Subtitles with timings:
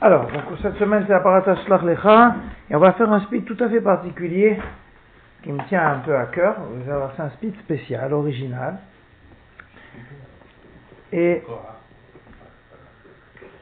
[0.00, 2.36] Alors, donc cette semaine c'est Aparata Shlach Lecha,
[2.70, 4.56] et on va faire un speed tout à fait particulier
[5.42, 6.54] qui me tient un peu à cœur.
[6.60, 8.78] Vous allez c'est un speed spécial, original.
[11.12, 11.42] Et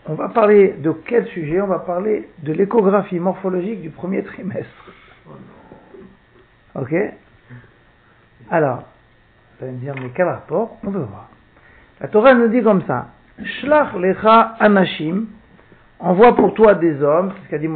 [0.07, 1.61] on va parler de quel sujet?
[1.63, 4.93] On va parler de l'échographie morphologique du premier trimestre.
[6.75, 6.95] Ok?
[8.51, 8.83] Alors,
[9.59, 10.77] vous allez me dire, mais quel rapport?
[10.85, 11.31] On veut voir.
[11.99, 13.07] La Torah nous dit comme ça
[13.43, 15.29] Shlach lecha anashim,
[16.01, 17.69] envoie pour toi des hommes, c'est ce qu'a dit,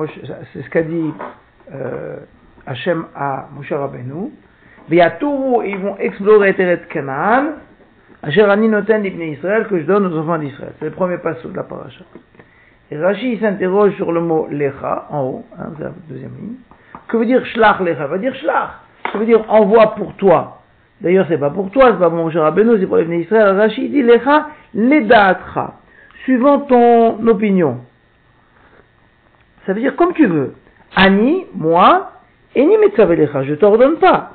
[0.52, 1.14] c'est ce qu'a dit
[1.74, 2.16] euh,
[2.66, 4.30] Hachem à Moshe Rabbeinu.
[4.90, 7.52] Ils vont explorer Teret Canaan,
[8.22, 10.72] Asher ani noten ibn Israël, que je donne aux enfants d'Israël.
[10.78, 12.04] C'est le premier passage de la paracha.
[12.90, 16.54] Et Rashi s'interroge sur le mot lecha, en haut, hein, la deuxième ligne.
[17.08, 17.98] Que veut dire shlach lecha?
[17.98, 18.70] Ça veut dire shlach.
[19.10, 20.58] Ça veut dire envoie pour toi.
[21.00, 23.56] D'ailleurs, c'est pas pour toi, c'est pas pour Moshe Rabbeinu, c'est pour les Israël.
[23.56, 25.74] Rashi dit lecha ledaatra,
[26.24, 27.78] suivant ton opinion.
[29.70, 30.54] Ça veut dire comme tu veux.
[30.96, 32.10] Ani, moi,
[32.56, 34.32] et ni lecha, je t'ordonne pas.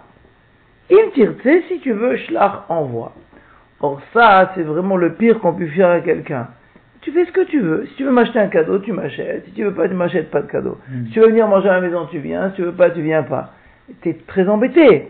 [0.90, 3.12] Im tirtse, si tu veux, shlach, envoie.
[3.82, 6.48] Or ça, c'est vraiment le pire qu'on puisse faire à quelqu'un.
[7.02, 7.86] Tu fais ce que tu veux.
[7.88, 9.44] Si tu veux m'acheter un cadeau, tu m'achètes.
[9.48, 10.78] Si tu veux pas, tu m'achètes pas de cadeau.
[10.90, 11.08] Hmm.
[11.08, 12.52] Si tu veux venir manger à la maison, tu viens.
[12.52, 13.52] Si tu veux pas, tu viens pas.
[14.04, 15.10] Tu es très embêté.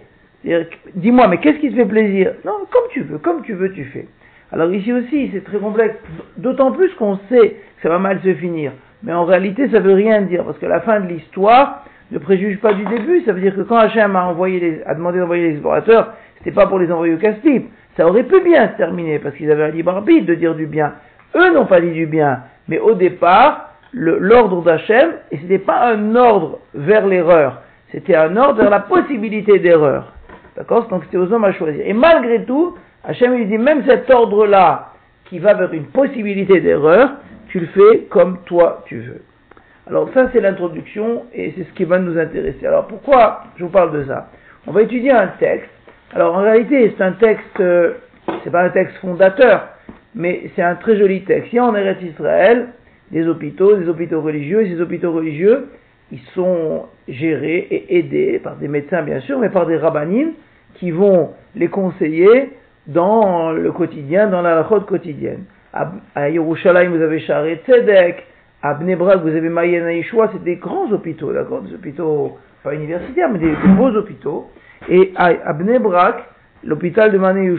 [0.95, 2.33] Dis-moi, mais qu'est-ce qui te fait plaisir?
[2.43, 4.07] Non, comme tu veux, comme tu veux, tu fais.
[4.51, 5.97] Alors ici aussi, c'est très complexe.
[6.37, 8.71] D'autant plus qu'on sait que ça va mal se finir.
[9.05, 10.43] Mais en réalité, ça veut rien dire.
[10.43, 13.21] Parce que la fin de l'histoire ne préjuge pas du début.
[13.25, 16.51] Ça veut dire que quand Hachem a, envoyé les, a demandé d'envoyer les explorateurs, c'était
[16.51, 17.69] pas pour les envoyer au casse-pipe.
[17.95, 20.65] Ça aurait pu bien se terminer parce qu'ils avaient un libre arbitre de dire du
[20.65, 20.93] bien.
[21.35, 22.41] Eux n'ont pas dit du bien.
[22.67, 28.35] Mais au départ, l'ordre d'Hachem, et ce n'était pas un ordre vers l'erreur, c'était un
[28.35, 30.11] ordre vers la possibilité d'erreur.
[30.57, 30.87] D'accord?
[30.87, 31.85] Donc c'était aux hommes à choisir.
[31.85, 34.89] Et malgré tout, Hachem lui dit, même cet ordre-là,
[35.25, 37.11] qui va vers une possibilité d'erreur,
[37.55, 39.21] tu le fais comme toi tu veux.
[39.87, 42.67] Alors ça c'est l'introduction et c'est ce qui va nous intéresser.
[42.67, 44.29] Alors pourquoi je vous parle de ça?
[44.67, 45.69] On va étudier un texte.
[46.13, 47.93] Alors en réalité c'est un texte, euh,
[48.43, 49.69] c'est pas un texte fondateur,
[50.13, 51.53] mais c'est un très joli texte.
[51.53, 52.67] Il y a en Eretz Israël
[53.11, 55.69] des hôpitaux, des hôpitaux religieux, et ces hôpitaux religieux,
[56.11, 60.33] ils sont gérés et aidés par des médecins bien sûr, mais par des rabbinim
[60.73, 62.49] qui vont les conseiller
[62.87, 65.45] dans le quotidien, dans la halachot quotidienne.
[65.75, 68.25] À, Yerushalayim, vous avez Sha'arei Tzedek,
[68.61, 72.73] à Bnei Brak, vous avez Mayen Yeshua, c'est des grands hôpitaux, d'accord, des hôpitaux pas
[72.73, 74.49] universitaires, mais des, beaux hôpitaux.
[74.87, 76.23] Et à, à Bnei Brak,
[76.63, 77.53] l'hôpital de Mané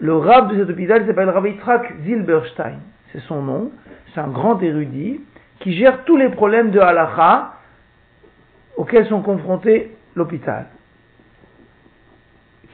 [0.00, 2.78] le rab de cet hôpital s'appelle Rabbi Yitzhak Zilberstein,
[3.12, 3.70] c'est son nom,
[4.12, 5.20] c'est un grand érudit
[5.60, 7.52] qui gère tous les problèmes de halacha
[8.76, 10.66] auxquels sont confrontés l'hôpital.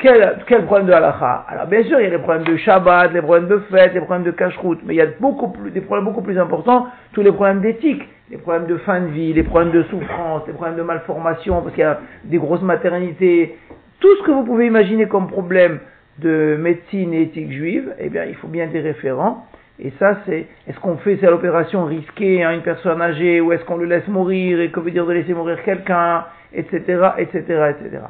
[0.00, 3.12] Quel, quel problème de halakha Alors bien sûr, il y a les problèmes de Shabbat,
[3.12, 5.82] les problèmes de fête, les problèmes de cache-route, mais il y a beaucoup plus, des
[5.82, 9.42] problèmes beaucoup plus importants, tous les problèmes d'éthique, les problèmes de fin de vie, les
[9.42, 13.58] problèmes de souffrance, les problèmes de malformation, parce qu'il y a des grosses maternités,
[14.00, 15.80] tout ce que vous pouvez imaginer comme problème
[16.18, 19.46] de médecine et éthique juive, eh bien, il faut bien des référents.
[19.78, 23.64] Et ça, c'est, est-ce qu'on fait cette opération risquée à une personne âgée, ou est-ce
[23.64, 26.24] qu'on le laisse mourir, et que veut dire de laisser mourir quelqu'un,
[26.54, 28.00] etc., etc., etc.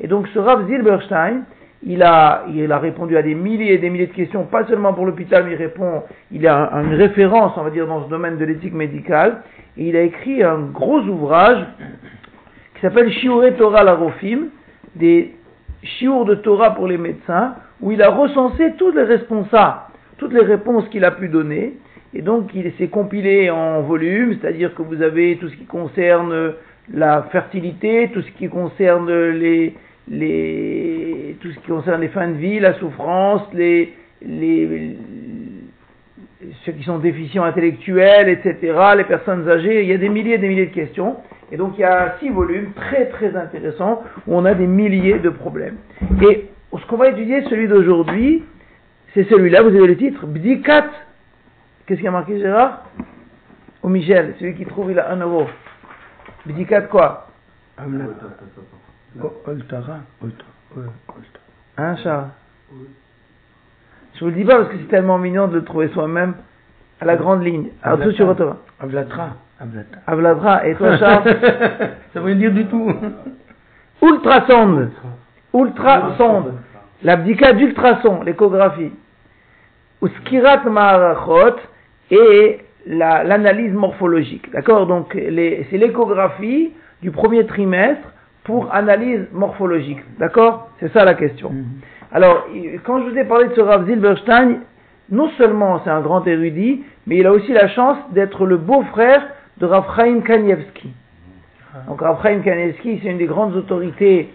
[0.00, 1.42] Et donc ce Rav Zilberstein,
[1.84, 4.94] il a, il a répondu à des milliers et des milliers de questions, pas seulement
[4.94, 8.10] pour l'hôpital, mais il répond, il a un- une référence, on va dire, dans ce
[8.10, 9.42] domaine de l'éthique médicale,
[9.76, 11.64] et il a écrit un gros ouvrage
[12.74, 14.48] qui s'appelle Shiure Torah Larofim,
[14.96, 15.34] des
[15.82, 19.78] chiours de Torah pour les médecins, où il a recensé tous les responsables,
[20.18, 21.74] toutes les réponses qu'il a pu donner,
[22.12, 26.54] et donc il s'est compilé en volume, c'est-à-dire que vous avez tout ce qui concerne
[26.92, 29.74] la fertilité, tout ce qui concerne les,
[30.08, 33.42] tout ce qui concerne les fins de vie, la souffrance,
[36.64, 40.38] ceux qui sont déficients intellectuels, etc., les personnes âgées, il y a des milliers et
[40.38, 41.16] des milliers de questions.
[41.50, 45.18] Et donc il y a six volumes très très intéressants où on a des milliers
[45.18, 45.76] de problèmes.
[46.22, 46.48] Et
[46.78, 48.44] ce qu'on va étudier, celui d'aujourd'hui,
[49.14, 50.86] c'est celui-là, vous avez le titre, Bdikat.
[51.86, 52.84] Qu'est-ce qui a marqué Gérard?
[53.82, 55.46] Ou Michel, celui qui trouve, il a un euro.
[56.44, 57.28] Bdikat quoi?
[59.46, 59.98] Oltara.
[61.76, 62.28] Hein Charles
[64.14, 66.34] Je vous le dis pas parce que c'est tellement mignon de le trouver soi-même
[67.00, 67.68] à la grande ligne.
[67.82, 69.30] Alors tout sur votre Avlatra.
[70.06, 70.66] Avlatra.
[70.66, 71.24] Et toi Charles
[72.12, 72.92] Ça veut rien dire du tout.
[74.02, 74.90] Ultrasonde.
[75.54, 76.54] Ultrasonde.
[77.02, 78.92] L'abdicat d'ultrason, l'échographie.
[80.00, 81.56] Ou skirat ma'arachot
[82.10, 84.50] et la- l'analyse morphologique.
[84.52, 84.86] D'accord?
[84.86, 85.30] Donc c'est
[85.78, 86.72] l'échographie
[87.02, 88.08] du premier trimestre
[88.44, 89.98] pour analyse morphologique.
[90.18, 90.70] D'accord?
[90.80, 91.52] C'est ça la question.
[92.12, 94.60] Alors, il- quand je vous ai parlé de ce Rav Zilberstein,
[95.10, 99.26] non seulement c'est un grand érudit, mais il a aussi la chance d'être le beau-frère
[99.58, 100.90] de Raphaïm Kanievski.
[101.86, 104.30] Donc Raphaïm Kanievski, c'est une des grandes autorités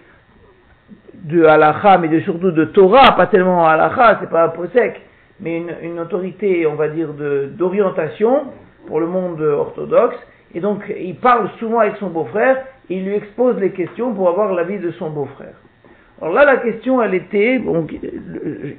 [1.23, 5.01] de halacha, mais de, surtout de Torah, pas tellement halacha, c'est pas un posek,
[5.39, 7.09] mais une, une, autorité, on va dire,
[7.57, 8.45] d'orientation
[8.87, 10.17] pour le monde orthodoxe.
[10.53, 14.53] Et donc, il parle souvent avec son beau-frère, il lui expose les questions pour avoir
[14.53, 15.55] l'avis de son beau-frère.
[16.21, 17.61] Alors là, la question, elle était,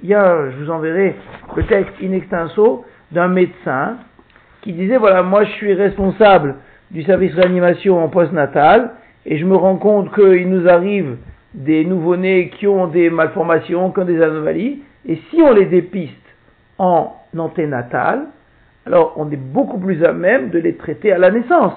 [0.03, 1.15] il y a, je vous enverrai
[1.57, 3.97] le texte in extenso d'un médecin
[4.63, 6.57] qui disait, voilà, moi je suis responsable
[6.91, 8.93] du service réanimation en post-natal,
[9.27, 11.17] et je me rends compte qu'il nous arrive
[11.55, 16.15] des nouveau-nés qui ont des malformations, qui ont des anomalies, et si on les dépiste
[16.79, 18.27] en anténatal,
[18.87, 21.75] alors on est beaucoup plus à même de les traiter à la naissance.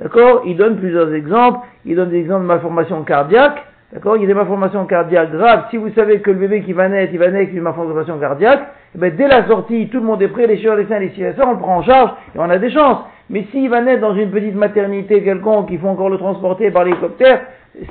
[0.00, 1.66] D'accord Il donne plusieurs exemples.
[1.84, 3.64] Il donne des exemples de malformations cardiaques.
[3.92, 5.64] D'accord Il y a des malformations cardiaques graves.
[5.70, 8.18] Si vous savez que le bébé qui va naître, il va naître avec une malformation
[8.18, 8.60] cardiaque,
[8.94, 11.52] eh bien, dès la sortie, tout le monde est prêt, les chirurgiens, les chirurgiens, on
[11.52, 12.98] le prend en charge et on a des chances.
[13.30, 16.84] Mais s'il va naître dans une petite maternité quelconque, il faut encore le transporter par
[16.84, 17.40] l'hélicoptère,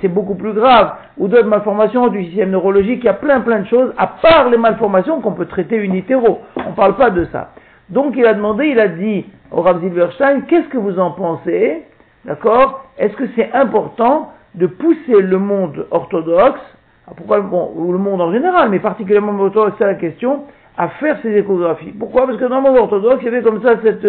[0.01, 0.94] c'est beaucoup plus grave.
[1.18, 4.50] Ou d'autres malformations du système neurologique, il y a plein plein de choses, à part
[4.50, 6.42] les malformations qu'on peut traiter unitéro.
[6.57, 7.51] On ne parle pas de ça.
[7.89, 11.83] Donc il a demandé, il a dit au Rav Zilberstein, qu'est-ce que vous en pensez
[12.25, 12.85] D'accord?
[12.97, 16.59] Est-ce que c'est important de pousser le monde orthodoxe,
[17.07, 19.95] ah, pourquoi, bon, ou le monde en général, mais particulièrement le monde orthodoxe, c'est la
[19.95, 20.43] question,
[20.77, 21.91] à faire ces échographies?
[21.91, 22.25] Pourquoi?
[22.25, 24.07] Parce que dans le monde orthodoxe, il y avait comme ça cette,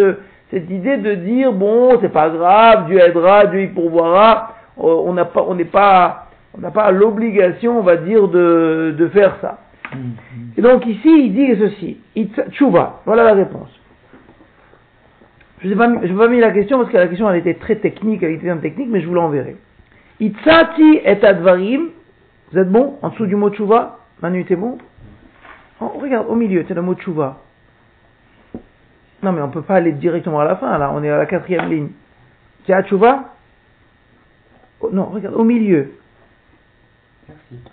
[0.51, 5.13] cette idée de dire, bon, c'est pas grave, Dieu aidera, Dieu y pourvoira, euh, on
[5.13, 6.25] n'a pas, on n'est pas,
[6.57, 9.59] on n'a pas l'obligation, on va dire, de, de faire ça.
[9.93, 10.57] Mm-hmm.
[10.57, 11.97] Et donc ici, il dit ceci,
[12.51, 13.78] tchouva, voilà la réponse.
[15.61, 18.23] Je n'ai pas, pas, mis la question parce que la question elle était très technique,
[18.23, 19.57] elle était technique, mais je vous l'enverrai.
[20.19, 21.89] Itzati et advarim,
[22.51, 22.97] vous êtes bon?
[23.01, 23.99] En dessous du mot tchouva?
[24.21, 24.77] Manu, t'es bon?
[25.81, 27.41] Oh, Regarde, au milieu, c'est le mot tchouva.
[29.21, 31.17] Non, mais on ne peut pas aller directement à la fin, là, on est à
[31.17, 31.89] la quatrième ligne.
[32.65, 33.33] Tu as tchouva?
[34.81, 35.91] Oh, Non, regarde, au milieu.
[37.27, 37.63] Merci.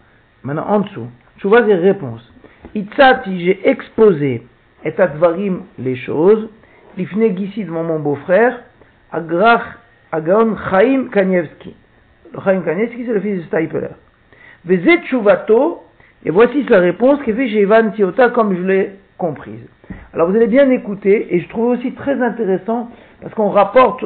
[0.42, 1.06] Maintenant, en dessous.
[1.38, 2.32] Tchouva, c'est réponse.
[2.74, 4.46] Itzati, j'ai exposé
[4.84, 6.48] et advarim les choses
[6.96, 8.60] l'ifne de mon beau-frère,
[9.12, 9.62] Agrach
[10.12, 11.74] Agaon Chaim Kanievski.
[12.32, 13.88] Le Chaim Kanievski, c'est le fils de Steipeler.
[14.64, 15.00] Vezet
[16.24, 19.60] et voici sa réponse qui fait chez Ivan Tiota comme je l'ai comprise.
[20.12, 22.90] Alors vous allez bien écouter, et je trouve aussi très intéressant,
[23.20, 24.04] parce qu'on rapporte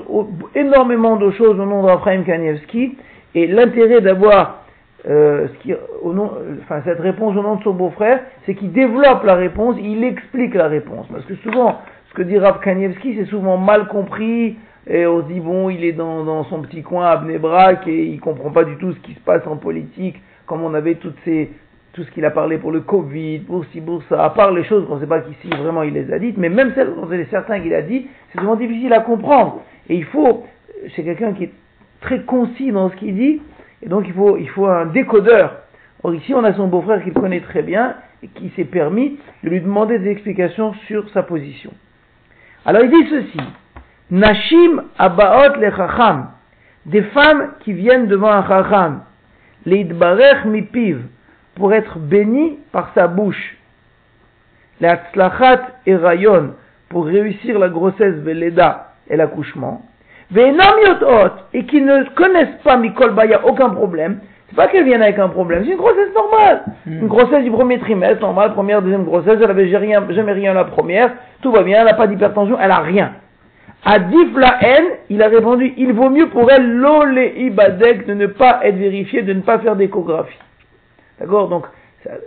[0.54, 2.98] énormément de choses au nom Raphaël Kanievski,
[3.34, 4.64] et l'intérêt d'avoir
[5.08, 5.72] euh, ce
[6.62, 10.54] enfin, cette réponse au nom de son beau-frère, c'est qu'il développe la réponse, il explique
[10.54, 11.06] la réponse.
[11.10, 14.56] Parce que souvent, ce que dit Rav Kanievski, c'est souvent mal compris,
[14.88, 18.18] et on se dit, bon, il est dans, son petit coin à Bnebrak, et il
[18.18, 20.16] comprend pas du tout ce qui se passe en politique,
[20.46, 21.52] comme on avait toutes ces,
[21.92, 24.64] tout ce qu'il a parlé pour le Covid, pour ci, pour ça, à part les
[24.64, 26.92] choses qu'on ne sait pas qui si vraiment il les a dites, mais même celles
[26.92, 29.62] dont il est certain qu'il a dit, c'est souvent difficile à comprendre.
[29.88, 30.44] Et il faut,
[30.96, 31.52] c'est quelqu'un qui est
[32.00, 33.40] très concis dans ce qu'il dit,
[33.84, 35.58] et donc il faut, il faut un décodeur.
[36.02, 39.18] Or ici, on a son beau-frère qui le connaît très bien, et qui s'est permis
[39.44, 41.70] de lui demander des explications sur sa position.
[42.64, 43.40] Alors il dit ceci,
[44.10, 46.30] Nashim abaot le chacham,
[46.86, 49.02] des femmes qui viennent devant un chacham,
[49.66, 51.02] leidbarech mipiv,
[51.54, 53.56] pour être bénies par sa bouche,
[54.80, 56.54] leatzlachat et rayon,
[56.88, 59.82] pour réussir la grossesse veleda et l'accouchement,
[60.34, 64.20] et qui ne connaissent pas Mikol Baya, aucun problème,
[64.50, 66.64] c'est pas qu'elle vienne avec un problème, c'est une grossesse normale.
[66.84, 67.02] Hmm.
[67.02, 70.64] Une grossesse du premier trimestre, normale, première, deuxième grossesse, elle avait rien, jamais rien la
[70.64, 73.12] première, tout va bien, elle n'a pas d'hypertension, elle a rien.
[73.84, 78.26] À Difla haine, il a répondu, il vaut mieux pour elle l'olé ibadek de ne
[78.26, 80.36] pas être vérifié, de ne pas faire d'échographie.
[81.20, 81.64] D'accord Donc,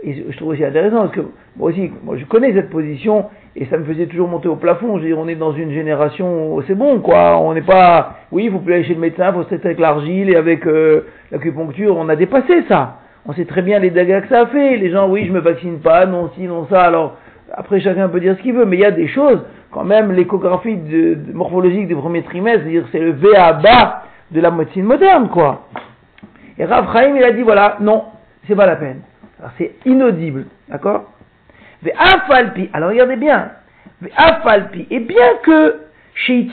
[0.06, 1.22] je trouve aussi intéressant parce que
[1.58, 3.25] moi aussi, moi je connais cette position
[3.56, 4.98] et ça me faisait toujours monter au plafond.
[4.98, 7.39] Je veux dire, on est dans une génération, c'est bon quoi.
[7.39, 9.80] On n'est pas, oui, faut plus aller chez le médecin, il faut se traiter avec
[9.80, 11.98] l'argile et avec euh, l'acupuncture.
[11.98, 13.00] On a dépassé ça.
[13.25, 14.77] On sait très bien les dégâts que ça a fait.
[14.77, 16.84] Les gens, oui, je me vaccine pas, non ci, non ça.
[16.84, 17.18] Alors
[17.51, 19.42] après, chacun peut dire ce qu'il veut, mais il y a des choses.
[19.72, 23.30] Quand même, l'échographie de, morphologique du premier trimestre, c'est-à-dire c'est le V
[23.63, 25.68] bas de la médecine moderne, quoi.
[26.58, 28.03] Et Rav Chaim, il a dit voilà, non,
[28.48, 29.01] c'est pas la peine.
[29.57, 31.13] C'est inaudible, d'accord
[32.73, 33.51] alors regardez bien,
[34.89, 35.81] et bien que
[36.15, 36.47] chez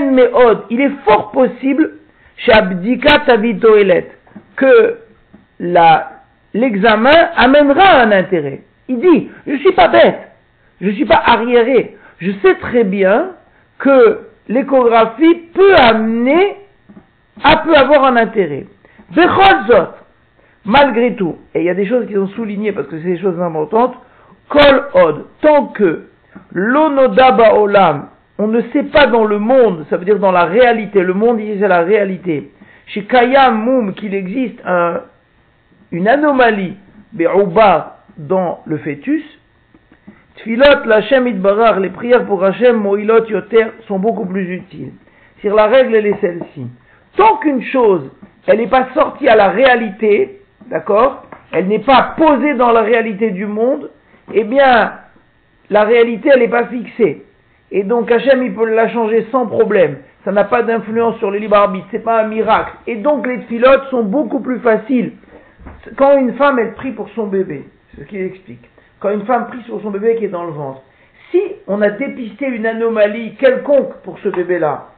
[0.00, 1.92] Meod, il est fort possible
[2.36, 3.24] chez Abdika
[4.56, 4.98] que
[6.54, 8.62] l'examen amènera un intérêt.
[8.88, 10.18] Il dit, je ne suis pas bête,
[10.80, 13.30] je ne suis pas arriéré, je sais très bien
[13.78, 16.56] que l'échographie peut amener,
[17.64, 18.66] peut avoir un intérêt.
[20.64, 23.18] Malgré tout, et il y a des choses qui sont soulignées parce que c'est des
[23.18, 23.94] choses importantes,
[24.48, 26.06] Kol od, tant que
[26.52, 31.02] L'onodaba olam, on ne sait pas dans le monde, ça veut dire dans la réalité,
[31.02, 32.50] le monde ici la réalité.
[32.86, 35.00] Chez Kayam Moum, qu'il existe un,
[35.90, 36.76] une anomalie,
[37.12, 39.22] Be'ouba, dans le fœtus,
[40.36, 44.92] Tfilot, l'Hachem Idbarar, les prières pour Hachem, Moilot, Yoter, sont beaucoup plus utiles.
[45.40, 46.66] C'est la règle, elle est celle-ci.
[47.16, 48.10] Tant qu'une chose,
[48.46, 50.40] elle n'est pas sortie à la réalité,
[50.72, 53.90] d'accord Elle n'est pas posée dans la réalité du monde,
[54.32, 54.94] eh bien,
[55.70, 57.24] la réalité, elle n'est pas fixée.
[57.70, 59.98] Et donc Hachem, il peut la changer sans problème.
[60.24, 62.72] Ça n'a pas d'influence sur le libre arbitre, c'est pas un miracle.
[62.86, 65.12] Et donc les pilotes sont beaucoup plus faciles.
[65.96, 67.64] Quand une femme, elle prie pour son bébé,
[67.96, 68.68] ce qu'il explique.
[69.00, 70.82] Quand une femme prie pour son bébé qui est dans le ventre,
[71.30, 74.88] si on a dépisté une anomalie quelconque pour ce bébé-là,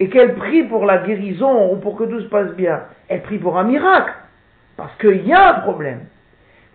[0.00, 3.38] et qu'elle prie pour la guérison ou pour que tout se passe bien, elle prie
[3.38, 4.12] pour un miracle,
[4.76, 6.00] parce qu'il y a un problème.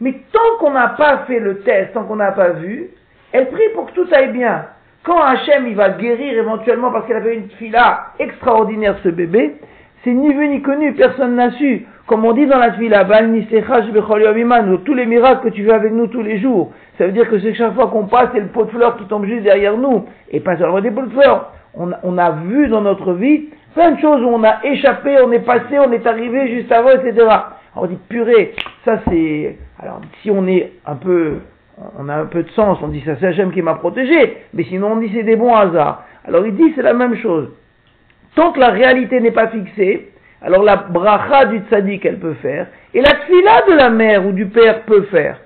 [0.01, 2.89] Mais tant qu'on n'a pas fait le test, tant qu'on n'a pas vu,
[3.32, 4.65] elle prie pour que tout aille bien.
[5.03, 9.56] Quand Hachem il va guérir éventuellement parce qu'elle avait une fila extraordinaire ce bébé,
[10.03, 11.86] c'est ni vu ni connu, personne n'a su.
[12.08, 13.06] Comme on dit dans la fila,
[14.86, 17.39] tous les miracles que tu fais avec nous tous les jours, ça veut dire que
[17.39, 20.06] c'est chaque fois qu'on passe, c'est le pot de fleurs qui tombe juste derrière nous,
[20.32, 21.51] et pas seulement des pots de fleurs.
[21.75, 25.46] On a vu dans notre vie plein de choses où on a échappé, on est
[25.46, 27.27] passé, on est arrivé juste avant, etc.
[27.81, 28.53] On dit purée,
[28.86, 29.57] ça c'est.
[29.81, 31.38] Alors si on est un peu
[31.98, 34.63] on a un peu de sens, on dit ça c'est Hachem qui m'a protégé, mais
[34.65, 36.03] sinon on dit c'est des bons hasards.
[36.25, 37.50] Alors il dit c'est la même chose.
[38.36, 42.67] Tant que la réalité n'est pas fixée, alors la bracha du tzaddik elle peut faire,
[42.93, 45.39] et la tfila de la mère ou du père peut faire.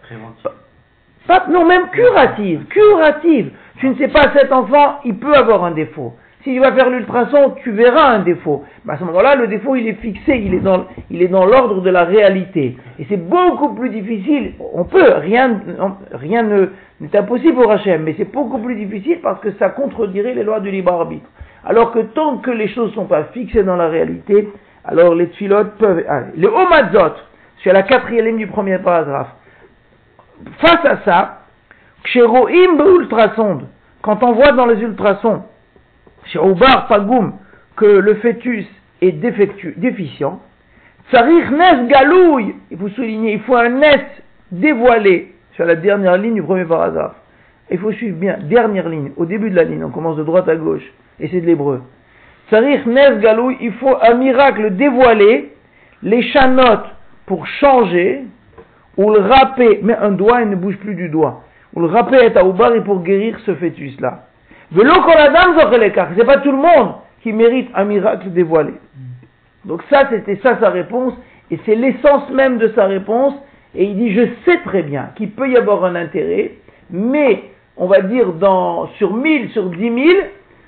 [1.27, 3.51] Pas, non, même curative, curative.
[3.79, 6.13] Tu ne sais pas, cet enfant, il peut avoir un défaut.
[6.43, 8.65] Si tu vas faire l'ultrason, tu verras un défaut.
[8.83, 12.03] Mais à ce moment-là, le défaut, il est fixé, il est dans, l'ordre de la
[12.03, 12.77] réalité.
[12.99, 14.53] Et c'est beaucoup plus difficile.
[14.73, 15.61] On peut, rien,
[16.11, 16.43] rien
[16.99, 20.59] n'est impossible pour Hachem, mais c'est beaucoup plus difficile parce que ça contredirait les lois
[20.59, 21.29] du libre arbitre.
[21.65, 24.49] Alors que tant que les choses ne sont pas fixées dans la réalité,
[24.83, 26.31] alors les tfilotes peuvent aller.
[26.35, 27.15] Les homadzot,
[27.63, 29.33] c'est la quatrième ligne du premier paragraphe.
[30.57, 31.37] Face à ça,
[32.03, 33.67] Ksheroim ultrasonde,
[34.01, 35.43] quand on voit dans les ultrasons,
[36.25, 37.33] chez Obar Pagoum
[37.75, 38.65] que le fœtus
[39.01, 40.39] est déficient,
[41.09, 44.05] Tsarir Nes Galouille, il faut souligner, il faut un Nes
[44.51, 47.15] dévoilé sur la dernière ligne du premier paragraphe.
[47.69, 50.47] Il faut suivre bien, dernière ligne, au début de la ligne, on commence de droite
[50.47, 50.83] à gauche,
[51.19, 51.81] et c'est de l'hébreu.
[52.47, 55.53] Tsarir Nes Galouille, il faut un miracle dévoilé,
[56.01, 56.87] les chanotes
[57.25, 58.23] pour changer,
[58.97, 62.17] ou le râper, mais un doigt, il ne bouge plus du doigt, ou le râper
[62.17, 64.25] est à Oubar et pour guérir ce fœtus-là.
[64.75, 68.73] C'est pas tout le monde qui mérite un miracle dévoilé.
[69.65, 71.13] Donc ça, c'était ça sa réponse,
[71.51, 73.33] et c'est l'essence même de sa réponse.
[73.75, 76.51] Et il dit, je sais très bien qu'il peut y avoir un intérêt,
[76.91, 77.43] mais
[77.77, 79.95] on va dire dans, sur 1000, sur 10 000,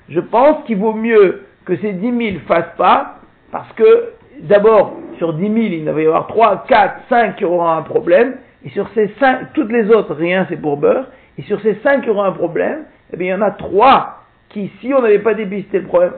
[0.08, 3.16] je pense qu'il vaut mieux que ces 10 000 fassent pas,
[3.52, 7.68] parce que d'abord, sur 10 000, il va y avoir 3, 4, 5 qui auront
[7.68, 11.06] un problème, et sur ces 5, toutes les autres, rien, c'est pour beurre,
[11.38, 14.24] et sur ces 5 qui auront un problème, eh bien, il y en a trois
[14.48, 16.12] qui, si on n'avait pas dépisté le problème,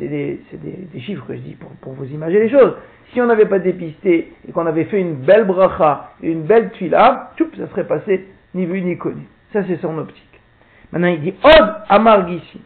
[0.00, 2.74] c'est des, chiffres que je dis pour, vous imaginer les choses,
[3.12, 7.32] si on n'avait pas dépisté et qu'on avait fait une belle bracha une belle tuila,
[7.38, 9.26] ça serait passé ni vu ni connu.
[9.52, 10.40] Ça, c'est son optique.
[10.92, 12.60] Maintenant, il dit Od Amar ici.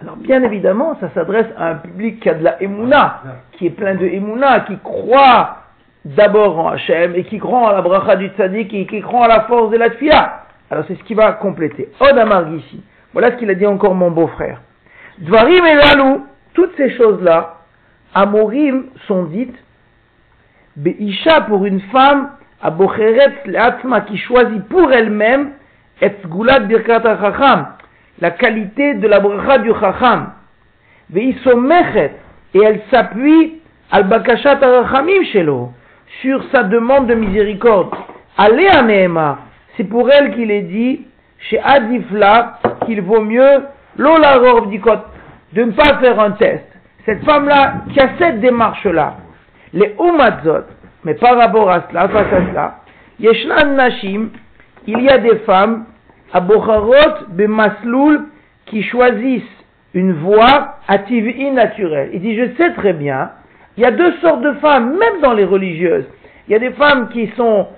[0.00, 3.70] Alors, bien évidemment, ça s'adresse à un public qui a de la émouna, qui est
[3.70, 5.58] plein de émouna, qui croit
[6.04, 9.28] d'abord en Hachem et qui croit en la bracha du tzaddik et qui croit en
[9.28, 10.44] la force de la tfila.
[10.70, 11.88] Alors c'est ce qui va compléter.
[12.00, 12.82] Od ici.
[13.12, 14.60] Voilà ce qu'il a dit encore mon beau-frère.
[15.18, 17.56] Dvarim et Lalou, toutes ces choses-là,
[18.14, 19.56] Amorim sont dites,
[20.76, 22.30] Be'isha pour une femme,
[22.62, 25.52] Abocheret Leatma qui choisit pour elle-même,
[26.00, 26.10] Et
[26.66, 27.68] Birkat Chacham,
[28.20, 30.32] la qualité de la bracha du Chacham.
[31.10, 32.12] Ve'isomechet,
[32.54, 33.60] et elle s'appuie
[33.90, 35.72] al Bakashat Arachamim Shelo,
[36.20, 37.94] sur sa demande de miséricorde.
[38.36, 38.82] Allez à
[39.78, 41.06] c'est pour elle qu'il est dit,
[41.38, 43.62] chez Adifla, qu'il vaut mieux,
[43.96, 44.38] Lola
[45.52, 46.66] de ne pas faire un test.
[47.06, 49.16] Cette femme-là, qui a cette démarche-là,
[49.72, 50.66] les Umadzot,
[51.04, 52.74] mais par rapport à cela, face à cela,
[53.20, 54.30] Yeshnan Nashim,
[54.86, 55.86] il y a des femmes,
[56.32, 58.24] à Bocharot, Bemasloul,
[58.66, 59.42] qui choisissent
[59.94, 62.10] une voie active naturelle.
[62.12, 63.30] Il dit, je sais très bien,
[63.76, 66.04] il y a deux sortes de femmes, même dans les religieuses.
[66.46, 67.68] Il y a des femmes qui sont,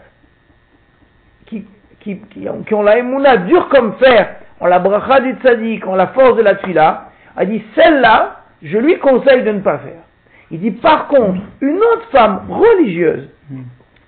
[2.00, 6.09] qui, qui, ont, la émouna dure comme fer, ont la bracha du tzaddik, ont la
[6.09, 10.02] force de la tuila, a dit celle-là, je lui conseille de ne pas faire.
[10.50, 13.28] Il dit par contre, une autre femme religieuse,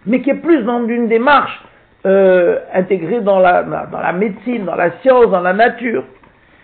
[0.07, 1.63] mais qui est plus dans une démarche
[2.05, 6.05] euh, intégré dans la, dans la médecine, dans la science, dans la nature.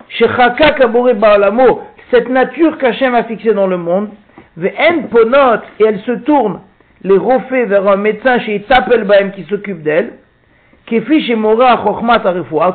[0.08, 4.08] Shechaka kabore ba'alamo, cette nature qu'Hachem a fixée dans le monde,
[4.56, 6.60] ve'en ponot, et elle se tourne,
[7.02, 10.14] les refait vers un médecin chez Tapel Baem qui s'occupe d'elle,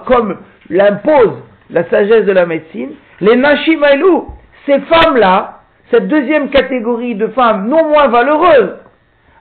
[0.05, 0.37] comme
[0.69, 1.33] l'impose
[1.69, 2.91] la sagesse de la médecine,
[3.21, 3.81] les Nashim
[4.65, 8.77] ces femmes-là, cette deuxième catégorie de femmes non moins valeureuses,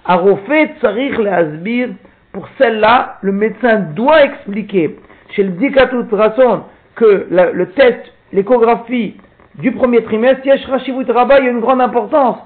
[0.04, 1.90] Arofet Tsarich Asbir,
[2.32, 4.96] pour celle-là, le médecin doit expliquer
[5.30, 6.64] chez le Dikatut Rason
[6.96, 9.16] que le test, l'échographie
[9.56, 12.38] du premier trimestre, Yesh Rashivut il y a une grande importance.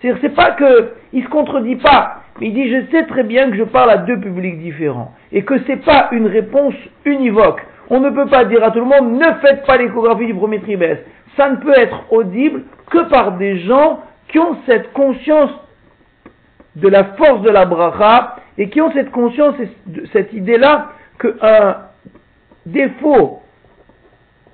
[0.00, 3.56] C'est-à-dire, c'est pas que, il se contredit pas, il dit, je sais très bien que
[3.56, 6.74] je parle à deux publics différents, et que c'est pas une réponse
[7.04, 7.60] univoque.
[7.90, 10.60] On ne peut pas dire à tout le monde, ne faites pas l'échographie du premier
[10.60, 11.04] trimestre.
[11.36, 15.50] Ça ne peut être audible que par des gens qui ont cette conscience
[16.76, 19.54] de la force de la bracha et qui ont cette conscience,
[20.12, 21.76] cette idée-là, qu'un
[22.66, 23.40] défaut,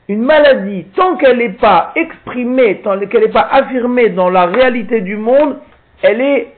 [0.09, 5.01] une maladie, tant qu'elle n'est pas exprimée, tant qu'elle n'est pas affirmée dans la réalité
[5.03, 5.59] du monde,
[6.03, 6.49] elle est,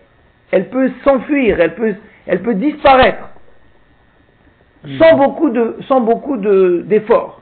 [0.52, 1.94] elle peut s'enfuir, elle peut,
[2.26, 3.30] elle peut disparaître.
[4.98, 7.40] Sans beaucoup de, sans beaucoup de, d'efforts.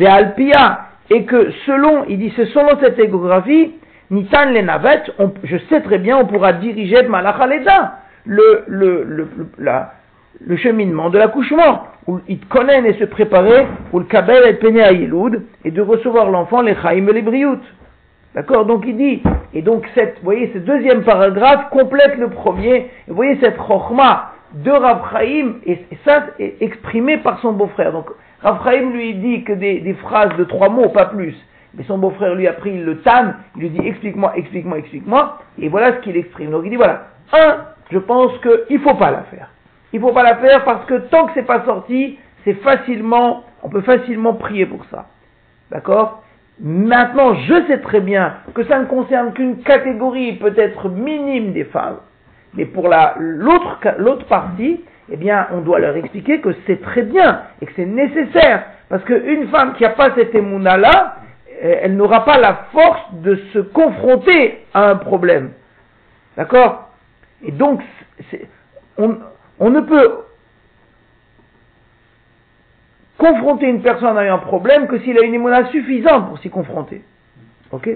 [0.00, 3.74] Alpia, et que selon, il dit, c'est selon cette échographie,
[4.10, 5.10] Nitan les navettes,
[5.44, 9.94] je sais très bien, on pourra diriger Malachaleda le, le, le, la,
[10.46, 14.82] le cheminement de l'accouchement, où il connaît et se préparer, où le kabel est péné
[14.82, 17.60] à Yiloud, et de recevoir l'enfant, les chaim et les briout.
[18.34, 19.22] D'accord Donc il dit,
[19.52, 23.56] et donc cette, vous voyez, ce deuxième paragraphe complète le premier, et vous voyez cette
[23.56, 27.92] chokhma de Rav Chaim, et, ça est exprimé par son beau-frère.
[27.92, 28.06] Donc
[28.40, 31.34] Rav Chaim lui dit que des, des, phrases de trois mots, pas plus.
[31.74, 35.68] Mais son beau-frère lui a pris le tam, il lui dit explique-moi, explique-moi, explique-moi, et
[35.68, 36.50] voilà ce qu'il exprime.
[36.50, 37.56] Donc il dit voilà, un,
[37.90, 39.48] je pense qu'il ne faut pas la faire.
[39.92, 43.44] Il ne faut pas la faire parce que tant que c'est pas sorti, c'est facilement,
[43.62, 45.06] on peut facilement prier pour ça.
[45.70, 46.22] D'accord?
[46.60, 51.98] Maintenant, je sais très bien que ça ne concerne qu'une catégorie peut-être minime des femmes.
[52.54, 57.42] Mais pour l'autre, l'autre partie, eh bien, on doit leur expliquer que c'est très bien
[57.60, 58.64] et que c'est nécessaire.
[58.88, 61.16] Parce qu'une femme qui n'a pas cette émouna-là,
[61.62, 65.52] eh, elle n'aura pas la force de se confronter à un problème.
[66.36, 66.90] D'accord?
[67.42, 67.80] Et donc,
[68.98, 69.16] on,
[69.58, 70.18] on, ne peut
[73.22, 77.02] confronter une personne à un problème que s'il a une émotion suffisante pour s'y confronter.
[77.70, 77.88] Ok?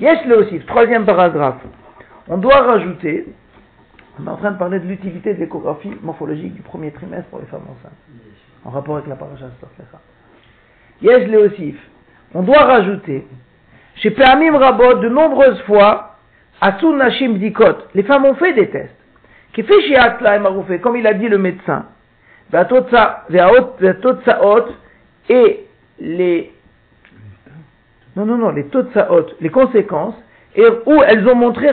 [0.00, 1.62] Yes, le aussi, troisième paragraphe.
[2.28, 3.26] On doit rajouter,
[4.20, 7.40] on est en train de parler de l'utilité de l'échographie morphologique du premier trimestre pour
[7.40, 7.92] les femmes enceintes,
[8.64, 9.46] en rapport avec la paracha
[11.02, 11.74] Yes, le aussi.
[12.34, 13.26] On doit rajouter,
[13.96, 16.16] chez Permim Rabot, de nombreuses fois,
[16.60, 17.88] Asun Nashim Dikot.
[17.94, 18.96] Les femmes ont fait des tests.
[19.52, 20.40] Qui fait chez Atla
[20.82, 21.86] comme il a dit le médecin.
[25.28, 25.66] Et
[26.00, 26.52] les,
[28.16, 30.14] non, non, non, les Totsaot, les conséquences,
[30.54, 31.72] et où elles ont montré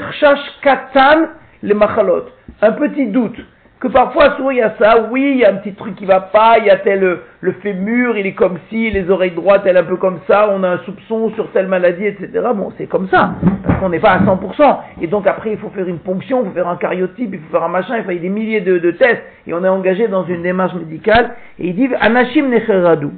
[0.62, 1.28] Katan
[1.62, 2.26] les Machalot.
[2.62, 3.38] Un petit doute
[3.82, 6.06] que parfois, souvent, il y a ça, oui, il y a un petit truc qui
[6.06, 9.64] va pas, il y a tel, le fémur, il est comme ci, les oreilles droites,
[9.66, 12.30] elles un peu comme ça, on a un soupçon sur telle maladie, etc.
[12.56, 13.34] Bon, c'est comme ça,
[13.66, 14.78] parce qu'on n'est pas à 100%.
[15.02, 17.52] Et donc après, il faut faire une ponction, il faut faire un cariotype, il faut
[17.52, 20.44] faire un machin, il faut des milliers de, tests, et on est engagé dans une
[20.44, 23.14] démarche médicale, et il dit, Anashim Necheradou,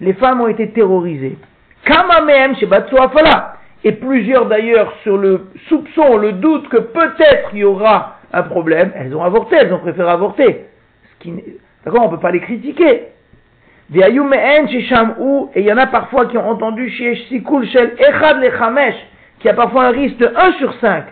[0.00, 1.36] les femmes ont été terrorisées.
[1.84, 2.54] Kamamehem
[2.98, 8.42] Afala, et plusieurs d'ailleurs sur le soupçon, le doute que peut-être il y aura un
[8.42, 10.66] problème, elles ont avorté, elles ont préféré avorter.
[11.84, 13.08] D'accord, on ne peut pas les critiquer.
[13.94, 18.96] Et il y en a parfois qui ont entendu chez Sikul Shel Echad Lechamesh,
[19.38, 21.04] qui a parfois un risque de 1 sur 5.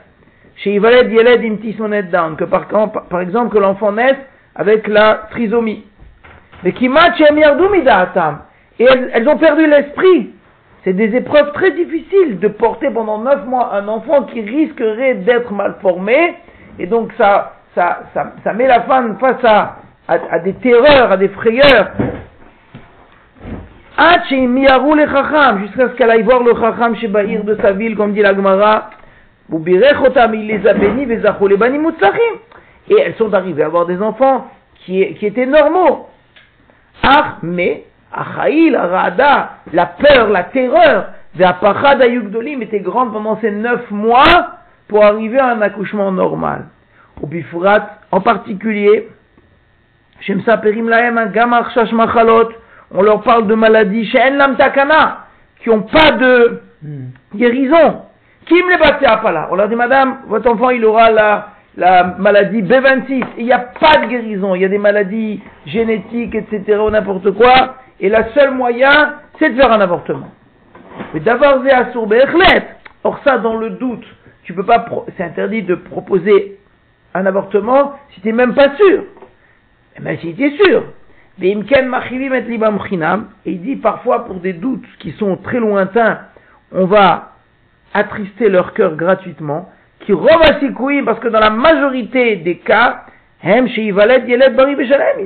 [0.57, 4.17] Chez Ivaled Yeled Imtisonet Down, que par, exemple que l'enfant naisse
[4.57, 5.85] avec la trisomie.
[6.65, 10.31] Mais qui Et elles, elles ont perdu l'esprit.
[10.83, 15.53] C'est des épreuves très difficiles de porter pendant 9 mois un enfant qui risquerait d'être
[15.53, 16.35] mal formé
[16.79, 19.77] et donc ça, ça, ça, ça met la femme face à,
[20.09, 21.93] à, des terreurs, à des frayeurs.
[25.61, 28.35] Jusqu'à ce qu'elle aille voir le chacham chez Bahir de sa ville, comme dit la
[28.35, 28.91] Gemara.
[29.53, 31.07] Il les a bénis,
[32.89, 34.49] Et elles sont arrivées à avoir des enfants
[34.85, 36.09] qui, étaient normaux.
[37.03, 41.09] Ah, mais, Rada, la peur, la terreur,
[42.63, 46.67] était grande pendant ces neuf mois pour arriver à un accouchement normal.
[47.23, 49.09] Au bifrat, en particulier,
[50.21, 52.51] Shemsa Perim Laem, Gamar Shash Machalot,
[52.93, 55.27] on leur parle de maladies chez Enlam Takana,
[55.63, 56.61] qui n'ont pas de
[57.35, 58.03] guérison.
[58.47, 61.11] Qui me les battait à pas là On leur dit, madame, votre enfant, il aura
[61.11, 65.43] la, la maladie B26, il n'y a pas de guérison, il y a des maladies
[65.67, 70.31] génétiques, etc., ou n'importe quoi, et le seul moyen, c'est de faire un avortement.
[71.13, 71.59] Mais d'avoir
[73.07, 74.05] Or ça, dans le doute,
[74.45, 76.59] tu peux pas, c'est interdit de proposer
[77.15, 79.05] un avortement si tu n'es même pas sûr.
[80.01, 80.85] Mais eh ben, si tu es sûr.
[81.41, 81.51] Et
[83.47, 86.21] il dit parfois pour des doutes qui sont très lointains,
[86.73, 87.33] on va
[87.93, 90.13] attrister leur cœur gratuitement, qui
[91.05, 93.05] parce que dans la majorité des cas,
[93.43, 93.65] il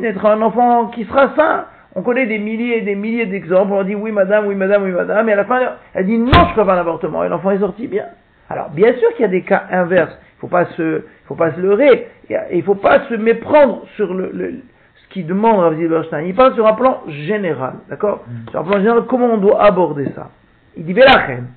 [0.01, 1.67] naîtra un enfant qui sera sain.
[1.95, 3.73] On connaît des milliers et des milliers d'exemples.
[3.73, 5.29] On dit oui madame, oui madame, oui madame.
[5.29, 5.61] Et à la fin,
[5.95, 7.25] elle dit non, je pas un avortement.
[7.25, 8.05] Et l'enfant est sorti bien.
[8.49, 10.17] Alors bien sûr qu'il y a des cas inverses.
[10.21, 12.09] Il ne faut pas se, faut pas se leurrer.
[12.31, 14.63] Il ne faut pas se méprendre sur le,
[14.95, 16.23] ce qu'il demande Rav Zilberstein.
[16.23, 17.75] Il parle sur un plan général.
[17.89, 18.25] D'accord?
[18.27, 18.51] Mm.
[18.51, 20.31] Sur un plan général, comment on doit aborder ça?
[20.77, 21.49] Il dit Belachem.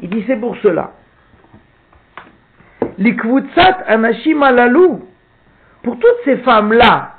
[0.00, 0.92] Il dit c'est pour cela.
[2.98, 5.06] Likvutsat anashim alalou.
[5.82, 7.14] Pour toutes ces femmes-là,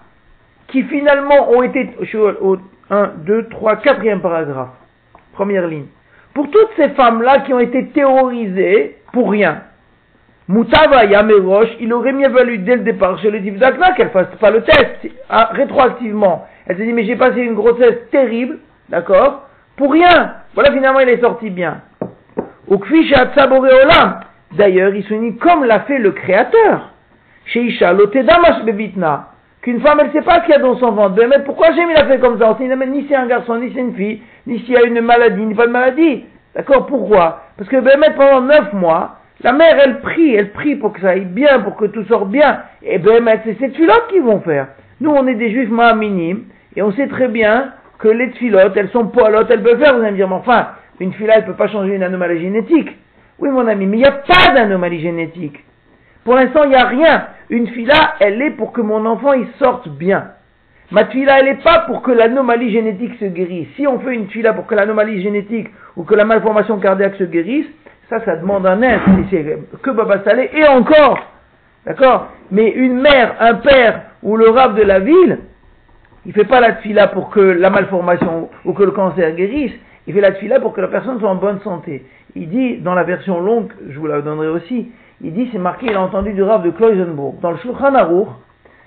[0.71, 1.89] qui finalement ont été,
[2.41, 2.57] au
[2.89, 4.69] 1, 2, 3, 4e paragraphe,
[5.33, 5.87] première ligne.
[6.33, 9.63] Pour toutes ces femmes-là qui ont été terrorisées pour rien,
[10.47, 14.51] Moutava Yamerosh, il aurait mieux valu dès le départ chez le Divdakna qu'elle fasse pas
[14.51, 16.45] le test, ah, rétroactivement.
[16.67, 20.35] Elle s'est dit, mais j'ai passé une grossesse terrible, d'accord, pour rien.
[20.53, 21.81] Voilà, finalement, il est sorti bien.
[24.57, 26.91] D'ailleurs, il se dit comme l'a fait le Créateur.
[27.45, 29.27] Chez Isha, bebitna.
[29.61, 31.15] Qu'une femme, elle ne sait pas ce qu'il y a dans son ventre.
[31.29, 32.57] Mais pourquoi j'ai mis la fait comme ça?
[32.59, 35.67] Ni c'est un garçon, ni c'est une fille, ni s'il y a une maladie, pas
[35.67, 36.25] de maladie.
[36.55, 37.43] D'accord Pourquoi?
[37.57, 41.09] Parce que ben, pendant neuf mois, la mère, elle prie, elle prie pour que ça
[41.09, 42.61] aille bien, pour que tout sorte bien.
[42.83, 44.67] Et ben, c'est ces filotes qui vont faire.
[44.99, 46.43] Nous, on est des juifs minimes,
[46.75, 49.95] et on sait très bien que les filotes, elles sont poilottes, elles peuvent faire.
[49.95, 52.41] Vous allez me dire, mais enfin, une fille elle ne peut pas changer une anomalie
[52.41, 52.95] génétique.
[53.39, 55.63] Oui, mon ami, mais il n'y a pas d'anomalie génétique.
[56.23, 57.27] Pour l'instant, il n'y a rien.
[57.49, 60.31] Une fila, elle est pour que mon enfant il sorte bien.
[60.91, 63.69] Ma fila, elle n'est pas pour que l'anomalie génétique se guérisse.
[63.75, 67.23] Si on fait une fila pour que l'anomalie génétique ou que la malformation cardiaque se
[67.23, 67.67] guérisse,
[68.09, 69.05] ça, ça demande un être.
[69.29, 70.49] C'est que Baba Salé.
[70.53, 71.19] Et encore,
[71.85, 72.27] d'accord?
[72.51, 75.39] Mais une mère, un père ou le rab de la ville,
[76.25, 79.73] il fait pas la fila pour que la malformation ou que le cancer guérisse.
[80.07, 82.03] Il fait la fila pour que la personne soit en bonne santé.
[82.35, 85.87] Il dit, dans la version longue, je vous la donnerai aussi, il dit, c'est marqué,
[85.87, 87.35] il a entendu du Rav de Kloisenburg.
[87.41, 88.27] Dans le Shulchan Aruch,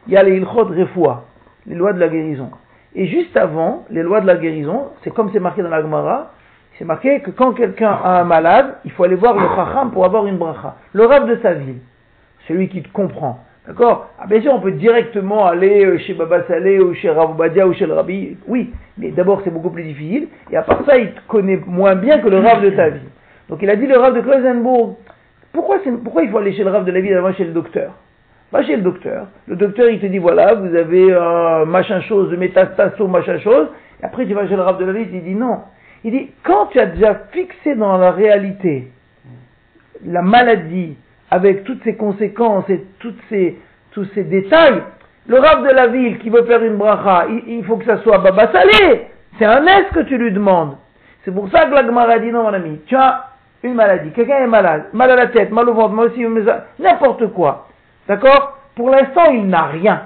[0.06, 1.24] il y a les Ilchot Refoua,
[1.66, 2.50] les lois de la guérison.
[2.94, 6.32] Et juste avant, les lois de la guérison, c'est comme c'est marqué dans la Gemara,
[6.78, 10.04] c'est marqué que quand quelqu'un a un malade, il faut aller voir le Chacham pour
[10.04, 10.76] avoir une bracha.
[10.92, 11.78] Le Rav de sa ville,
[12.48, 13.40] celui qui te comprend.
[13.66, 14.10] D'accord?
[14.18, 17.66] Ah, Bien sûr, on peut directement aller euh, chez Baba Saleh ou chez Rav Badia
[17.66, 18.36] ou chez le Rabbi.
[18.46, 20.28] Oui, mais d'abord c'est beaucoup plus difficile.
[20.50, 23.08] Et à part ça, il te connaît moins bien que le Rav de ta vie.
[23.48, 24.96] Donc il a dit le Rav de Kloisenburg,
[25.52, 27.92] pourquoi, pourquoi il faut aller chez le Rav de la ville avant chez le docteur?
[28.54, 29.26] Va chez le docteur.
[29.48, 33.66] Le docteur, il te dit, voilà, vous avez un machin chose, métastaso, machin chose.
[34.00, 35.62] Et après, tu vas chez le Rav de la ville, il dit non.
[36.04, 38.92] Il dit, quand tu as déjà fixé dans la réalité
[40.06, 40.96] la maladie,
[41.32, 43.58] avec toutes ses conséquences et toutes ces,
[43.90, 44.84] tous ces détails,
[45.26, 48.18] le Rav de la ville qui veut faire une bracha, il, faut que ça soit
[48.18, 49.08] Baba Salé.
[49.36, 50.76] C'est un S que tu lui demandes.
[51.24, 53.30] C'est pour ça que la Gemara dit, non, mon ami, tu as
[53.64, 56.24] une maladie, quelqu'un est malade, mal à la tête, mal au ventre, mal aussi,
[56.78, 57.66] n'importe quoi.
[58.08, 58.58] D'accord?
[58.74, 60.02] Pour l'instant, il n'a rien.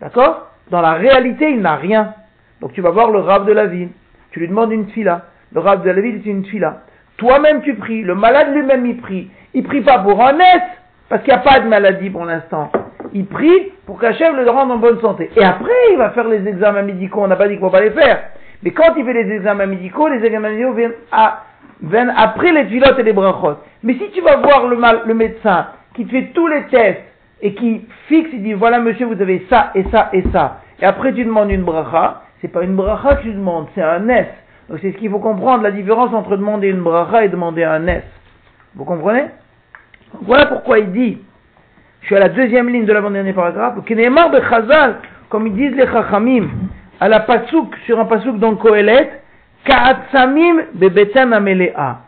[0.00, 0.48] D'accord?
[0.70, 2.14] Dans la réalité, il n'a rien.
[2.60, 3.90] Donc tu vas voir le rave de la ville.
[4.30, 5.22] Tu lui demandes une fila.
[5.52, 6.82] Le rave de la ville, c'est une fila.
[7.18, 8.02] Toi-même, tu pries.
[8.02, 9.30] Le malade lui-même, il prie.
[9.54, 10.62] Il prie pas pour un S,
[11.08, 12.72] parce qu'il n'y a pas de maladie pour l'instant.
[13.12, 15.30] Il prie pour qu'Hachem le rende en bonne santé.
[15.36, 17.20] Et après, il va faire les examens médicaux.
[17.22, 18.22] On n'a pas dit ne faut pas les faire.
[18.62, 20.74] Mais quand il fait les examens médicaux, les examens médicaux
[21.82, 23.58] viennent après les filotes et les brachot.
[23.82, 27.02] Mais si tu vas voir le médecin qui fait tous les tests
[27.40, 30.84] et qui fixe, il dit voilà monsieur, vous avez ça et ça et ça, et
[30.84, 34.26] après tu demandes une bracha, c'est pas une bracha que tu demandes, c'est un S.
[34.68, 37.86] Donc c'est ce qu'il faut comprendre, la différence entre demander une bracha et demander un
[37.86, 38.04] S.
[38.74, 39.26] Vous comprenez?
[40.22, 41.18] Voilà pourquoi il dit,
[42.00, 43.74] je suis à la deuxième ligne de l'avant-dernier paragraphe,
[45.28, 46.48] comme ils disent les chachamim,
[47.00, 49.20] à la pasouk, sur un pasouk dans Kohelet,
[49.64, 51.98] Ka'atsamim bebetem amelea.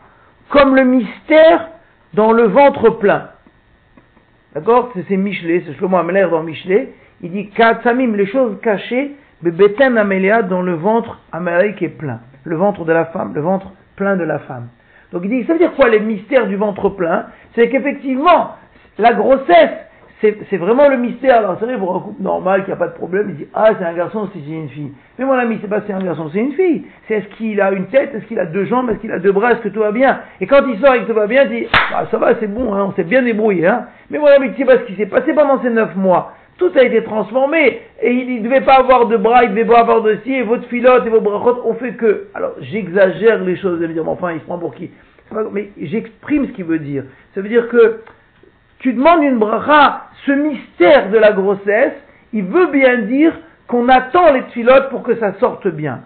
[0.49, 1.69] Comme le mystère
[2.13, 3.29] dans le ventre plein.
[4.55, 4.93] D'accord?
[5.09, 6.93] C'est Michelet, c'est Shlomo Ameler dans Michelet.
[7.21, 12.21] Il dit Ka'atsamim, les choses cachées, bebetem amelea, dans le ventre Amelia est plein.
[12.45, 14.69] Le ventre de la femme, le ventre plein de la femme.
[15.11, 17.25] Donc il dit, ça veut dire quoi les mystères du ventre plein?
[17.53, 18.51] C'est qu'effectivement,
[18.97, 19.71] la grossesse,
[20.21, 21.39] c'est vraiment le mystère.
[21.39, 23.71] Alors c'est vrai, pour un couple normal qui n'a pas de problème, il dit Ah,
[23.77, 24.91] c'est un garçon, c'est une fille.
[25.19, 26.85] Mais mon ami, c'est pas c'est un garçon, c'est une fille.
[27.07, 29.33] C'est est-ce qu'il a une tête, est-ce qu'il a deux jambes, est-ce qu'il a deux
[29.33, 30.21] bras, est-ce que tout va bien?
[30.39, 32.47] Et quand il sort et que tout va bien, il dit ah, Ça va, c'est
[32.47, 33.67] bon, hein, on s'est bien débrouillé.
[33.67, 33.87] Hein.
[34.09, 36.33] Mais mon ami, tu sais pas ce qui s'est passé pendant ces neuf mois?
[36.57, 39.67] Tout a été transformé et il ne devait pas avoir de bras, il ne devait
[39.67, 42.27] pas avoir de ci, et votre filote et vos bras ont fait que.
[42.33, 44.89] Alors j'exagère les choses, de me dire, mais enfin, il se prend pour qui?
[45.51, 47.03] Mais j'exprime ce qu'il veut dire.
[47.33, 47.99] Ça veut dire que
[48.85, 51.93] tu demandes une bracha, ce mystère de la grossesse,
[52.33, 53.33] il veut bien dire
[53.65, 56.01] qu'on attend les filotes pour que ça sorte bien.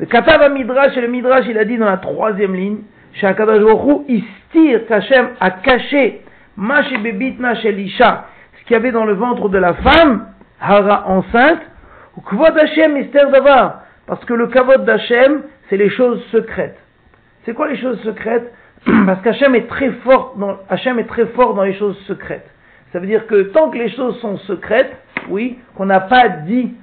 [0.00, 2.78] Le Katav Midrash, et le Midrash, il a dit dans la troisième ligne,
[3.12, 3.62] chez Akadash
[4.08, 6.22] Istir qu'Hachem a caché
[6.56, 8.24] Mash et Bebitna chez l'Isha,
[8.58, 10.26] ce qu'il y avait dans le ventre de la femme,
[10.60, 11.62] Hara enceinte,
[12.16, 16.80] ou Kvod Hashem Mystère Davar, parce que le Kavod d'Hachem, c'est les choses secrètes.
[17.44, 18.52] C'est quoi les choses secrètes?
[19.06, 22.48] Parce qu'Hachem est très fort dans, est très fort dans les choses secrètes.
[22.92, 24.96] Ça veut dire que tant que les choses sont secrètes,
[25.28, 26.74] oui, qu'on n'a pas dit,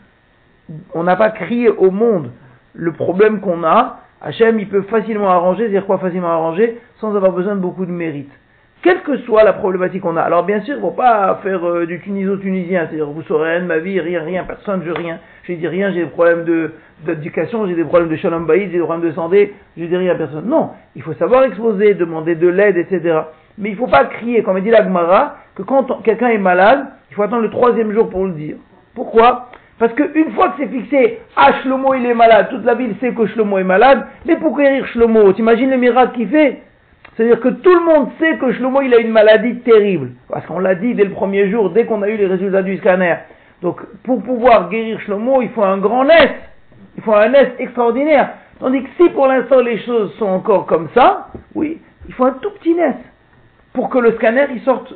[0.93, 2.31] on n'a pas crié au monde
[2.73, 7.31] le problème qu'on a, Hachem, il peut facilement arranger, c'est-à-dire quoi facilement arranger, sans avoir
[7.31, 8.31] besoin de beaucoup de mérite.
[8.81, 10.21] Quelle que soit la problématique qu'on a.
[10.21, 13.61] Alors bien sûr, il ne faut pas faire euh, du tuniso-tunisien, c'est-à-dire vous saurez rien
[13.61, 15.19] de ma vie, rien, rien, personne, je rien.
[15.45, 16.45] J'ai dit rien, j'ai des problèmes
[17.05, 20.13] d'éducation, j'ai des problèmes de shalom bayit, j'ai des problèmes de santé, je dis rien
[20.13, 20.45] à personne.
[20.47, 23.19] Non, il faut savoir exposer, demander de l'aide, etc.
[23.57, 26.85] Mais il ne faut pas crier, comme dit la Gemara, que quand quelqu'un est malade,
[27.11, 28.55] il faut attendre le troisième jour pour le dire.
[28.95, 29.49] Pourquoi?
[29.79, 33.11] Parce qu'une fois que c'est fixé, ah Shlomo il est malade, toute la ville sait
[33.11, 36.61] que Shlomo est malade, mais pour guérir Shlomo, t'imagines le miracle qu'il fait?
[37.15, 40.59] C'est-à-dire que tout le monde sait que Shlomo il a une maladie terrible, parce qu'on
[40.59, 43.15] l'a dit dès le premier jour, dès qu'on a eu les résultats du scanner.
[43.63, 46.35] Donc pour pouvoir guérir Shlomo, il faut un grand nest,
[46.97, 48.33] il faut un nest extraordinaire.
[48.59, 52.33] Tandis que si pour l'instant les choses sont encore comme ça, oui, il faut un
[52.33, 52.99] tout petit nest
[53.71, 54.93] pour que le scanner il sorte.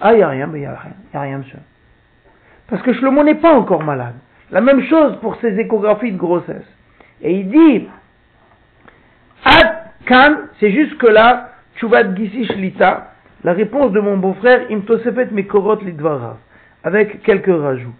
[0.00, 1.58] Ah, il n'y a rien, mais il n'y a rien, il n'y a rien, monsieur.
[2.68, 4.14] Parce que Shlomo n'est pas encore malade.
[4.52, 6.64] La même chose pour ses échographies de grossesse.
[7.20, 7.88] Et il dit,
[9.44, 9.74] Ad
[10.06, 13.10] kan, c'est jusque-là, Chuvat Gisi Shlita,
[13.42, 16.36] la réponse de mon beau-frère, Imtosefet Mekorot Lidvarav,
[16.84, 17.92] avec quelques rajouts.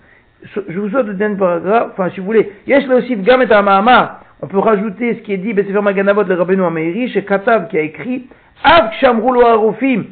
[0.45, 4.21] Je vous souhaite le dernier paragraphe, enfin, si vous voulez, Yesh le aussi Gamet Mahamar,
[4.43, 7.79] on peut rajouter ce qui est dit, Besefer Maganavot le Rabbeinu Ameiri, chez Katav qui
[7.79, 8.27] a écrit,
[8.63, 10.05] Av Shamrulo Arufim,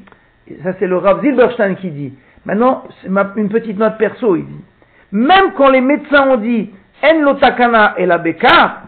[0.62, 2.14] ça c'est le Rav Zilberstein qui dit.
[2.44, 4.64] Maintenant, c'est une petite note perso, il dit.
[5.12, 6.70] Même quand les médecins ont dit
[7.02, 8.82] En lotakana et la beka,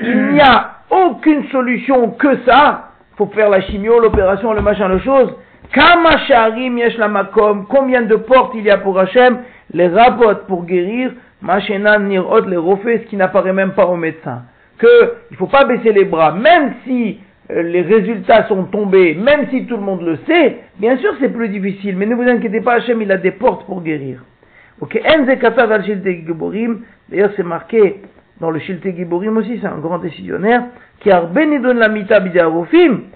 [0.00, 2.90] il n'y a aucune solution que ça.
[3.16, 5.34] faut faire la chimio, l'opération, le machin, le chose.
[5.72, 9.38] Kama sharim yesh la makom, combien de portes il y a pour Hachem,
[9.72, 14.42] les rabotes pour guérir, machenan nirot, les refait, ce qui n'apparaît même pas aux médecins.
[14.78, 17.18] Que, il faut pas baisser les bras, même si
[17.50, 21.32] euh, les résultats sont tombés, même si tout le monde le sait, bien sûr c'est
[21.32, 24.22] plus difficile, mais ne vous inquiétez pas, Hachem il a des portes pour guérir.
[24.80, 25.00] Ok,
[27.08, 28.02] d'ailleurs c'est marqué
[28.40, 30.64] dans le Shilte Giborim aussi, c'est un grand décisionnaire,
[31.00, 32.20] qui a donne la mita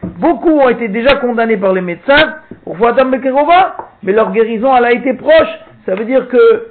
[0.03, 4.93] beaucoup ont été déjà condamnés par les médecins, pour Bekerova, mais leur guérison elle a
[4.93, 6.69] été proche, ça veut dire que,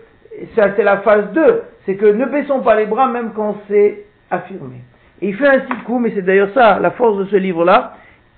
[0.56, 4.06] ça c'est la phase 2, c'est que ne baissons pas les bras même quand c'est
[4.30, 4.78] affirmé.
[5.22, 7.94] Et il fait un coup, mais c'est d'ailleurs ça, la force de ce livre-là.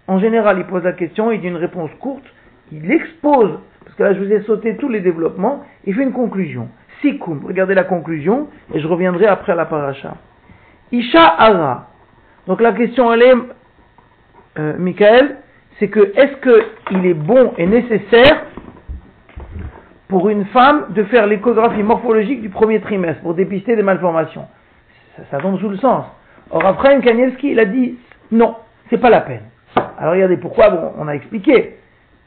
[0.08, 2.26] En général, il pose la question, il dit une réponse courte,
[2.72, 6.14] il expose, parce que là je vous ai sauté tous les développements, il fait une
[6.14, 6.70] conclusion.
[7.02, 10.16] Sikoum, regardez la conclusion, et je reviendrai après à la paracha.
[10.92, 11.91] Isha Ara.
[12.48, 13.34] Donc la question elle est,
[14.60, 15.38] euh, Michael,
[15.80, 16.36] c'est que est-ce
[16.88, 18.46] qu'il est bon et nécessaire
[20.08, 24.48] pour une femme de faire l'échographie morphologique du premier trimestre pour dépister des malformations?
[25.30, 26.06] Ça, tombe sous le sens.
[26.52, 27.98] Or après, Kanievski, il a dit
[28.32, 28.56] non,
[28.90, 29.44] c'est pas la peine.
[29.98, 31.78] Alors regardez pourquoi, on a expliqué.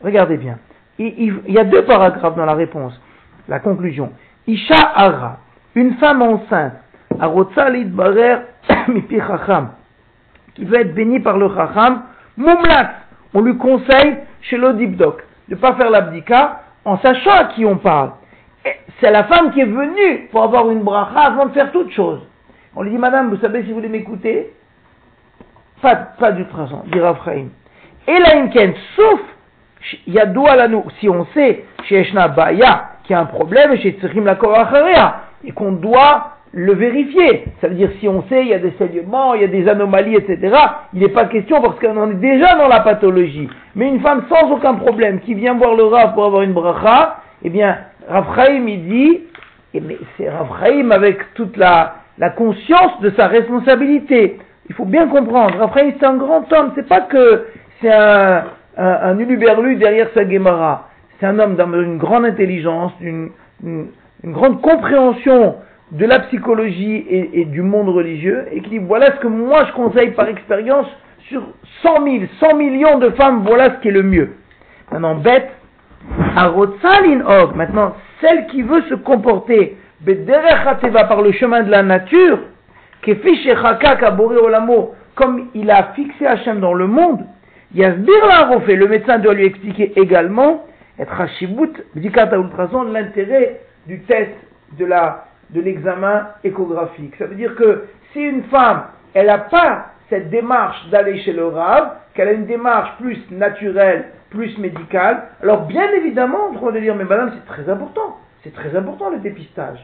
[0.03, 0.59] Regardez bien.
[0.99, 3.01] Il, y a deux paragraphes dans la réponse.
[3.49, 4.13] La conclusion.
[4.47, 5.39] Isha Ara,
[5.75, 6.75] une femme enceinte,
[7.19, 8.37] Arotsa Lidbarer
[8.89, 9.71] Mipi Chacham,
[10.55, 12.03] qui veut être bénie par le Chacham,
[12.37, 12.91] Mumlat,
[13.33, 17.77] on lui conseille chez l'Odibdok de ne pas faire l'abdika en sachant à qui on
[17.77, 18.13] parle.
[19.01, 22.21] C'est la femme qui est venue pour avoir une bracha avant de faire toute chose.
[22.77, 24.53] On lui dit, Madame, vous savez si vous voulez m'écouter
[25.83, 27.51] Pas, pas du façon, dit Raphaïm.
[28.07, 29.21] Et là, Imken, sauf,
[30.07, 34.25] la nous, si on sait, chez Eshna Baya, qu'il y a un problème, chez Tzrim
[34.25, 34.39] la
[35.45, 37.47] et qu'on doit le vérifier.
[37.61, 39.69] Ça veut dire, si on sait, il y a des saignements, il y a des
[39.69, 40.57] anomalies, etc.,
[40.93, 43.49] il n'est pas question parce qu'on en est déjà dans la pathologie.
[43.75, 47.17] Mais une femme sans aucun problème qui vient voir le Rav pour avoir une bracha,
[47.43, 47.77] eh bien,
[48.09, 49.21] Raphaïm, il dit,
[49.75, 54.39] et mais c'est Raphaïm avec toute la, la conscience de sa responsabilité.
[54.69, 57.47] Il faut bien comprendre, Raphaïm c'est un grand homme, c'est pas que
[57.83, 58.45] c'est un,
[58.79, 60.89] un, un uluberlu derrière sa Gemara.
[61.19, 63.31] C'est un homme d'une grande intelligence, d'une
[63.63, 63.87] une,
[64.23, 65.57] une grande compréhension
[65.93, 69.73] de la psychologie et, du monde religieux, et qui dit voilà ce que moi je
[69.73, 70.87] conseille par expérience
[71.29, 71.43] sur
[71.83, 74.31] 100 000, 100 millions de femmes, voilà ce qui est le mieux.
[74.91, 75.51] Maintenant, bête,
[76.37, 79.77] Og, maintenant, celle qui veut se comporter
[81.09, 82.39] par le chemin de la nature,
[85.15, 87.25] comme il a fixé Hachem dans le monde,
[87.75, 90.65] Yasbir la le médecin doit lui expliquer également,
[90.99, 91.73] être Hashibut,
[92.93, 94.31] l'intérêt du test
[94.79, 97.15] de la, de l'examen échographique.
[97.17, 101.47] Ça veut dire que si une femme, elle n'a pas cette démarche d'aller chez le
[101.47, 106.95] Rav, qu'elle a une démarche plus naturelle, plus médicale, alors bien évidemment, on va dire,
[106.97, 108.19] mais madame, c'est très important.
[108.43, 109.79] C'est très important le dépistage.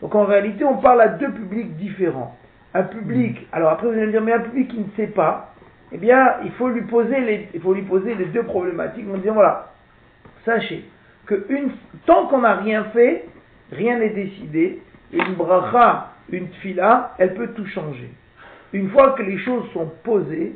[0.00, 2.36] Donc en réalité, on parle à deux publics différents.
[2.72, 5.52] Un public, alors après vous allez me dire, mais un public qui ne sait pas,
[5.92, 9.18] eh bien, il faut lui poser les, il faut lui poser les deux problématiques en
[9.18, 9.72] disant, voilà,
[10.44, 10.84] sachez
[11.26, 11.70] que une,
[12.06, 13.26] tant qu'on n'a rien fait,
[13.72, 14.80] rien n'est décidé,
[15.12, 18.10] une bracha, une tfila, elle peut tout changer.
[18.72, 20.54] Une fois que les choses sont posées,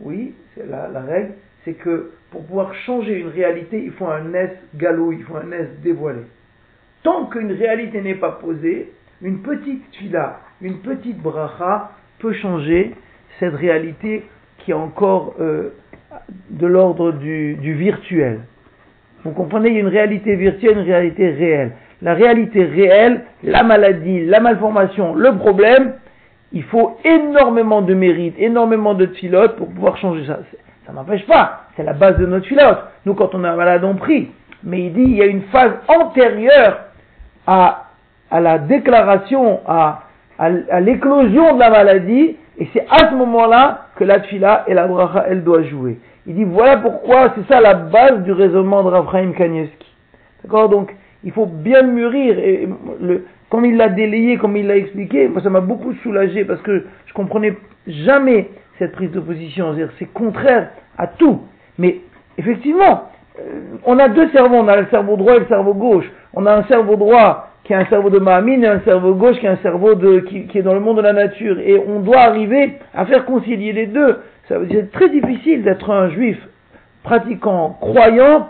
[0.00, 1.32] oui, c'est la, la, règle,
[1.64, 5.50] c'est que pour pouvoir changer une réalité, il faut un S galou, il faut un
[5.52, 6.22] S dévoilé.
[7.02, 8.92] Tant qu'une réalité n'est pas posée,
[9.22, 12.94] une petite fila, une petite bracha peut changer
[13.38, 14.24] cette réalité
[14.58, 15.70] qui est encore euh,
[16.50, 18.40] de l'ordre du, du, virtuel.
[19.24, 21.72] Vous comprenez, il y a une réalité virtuelle, une réalité réelle.
[22.02, 25.94] La réalité réelle, la maladie, la malformation, le problème,
[26.52, 30.40] il faut énormément de mérite, énormément de filotes pour pouvoir changer ça.
[30.84, 32.78] Ça n'empêche pas, c'est la base de notre filote.
[33.06, 34.30] Nous, quand on est malade, on prie.
[34.64, 36.80] Mais il dit, il y a une phase antérieure
[37.46, 37.84] à,
[38.30, 40.02] à la déclaration, à,
[40.38, 44.88] à, l'éclosion de la maladie, et c'est à ce moment-là que la tfila et la
[44.88, 45.98] bracha, elle doit jouer.
[46.26, 49.86] Il dit, voilà pourquoi, c'est ça la base du raisonnement de Raphaël Kanievski.
[50.42, 50.68] D'accord?
[50.68, 50.92] Donc,
[51.24, 52.68] il faut bien mûrir, et
[53.00, 56.60] le, comme il l'a délayé, comme il l'a expliqué, moi ça m'a beaucoup soulagé, parce
[56.62, 57.56] que je comprenais
[57.86, 61.42] jamais cette prise de position, c'est contraire à tout.
[61.78, 62.00] Mais,
[62.38, 63.04] effectivement,
[63.38, 66.10] euh, on a deux cerveaux, on a le cerveau droit et le cerveau gauche.
[66.34, 69.38] On a un cerveau droit qui est un cerveau de Mahamine et un cerveau gauche
[69.38, 71.58] qui est un cerveau de, qui, est dans le monde de la nature.
[71.60, 74.18] Et on doit arriver à faire concilier les deux.
[74.48, 76.38] Ça veut dire c'est très difficile d'être un juif
[77.04, 78.48] pratiquant, croyant,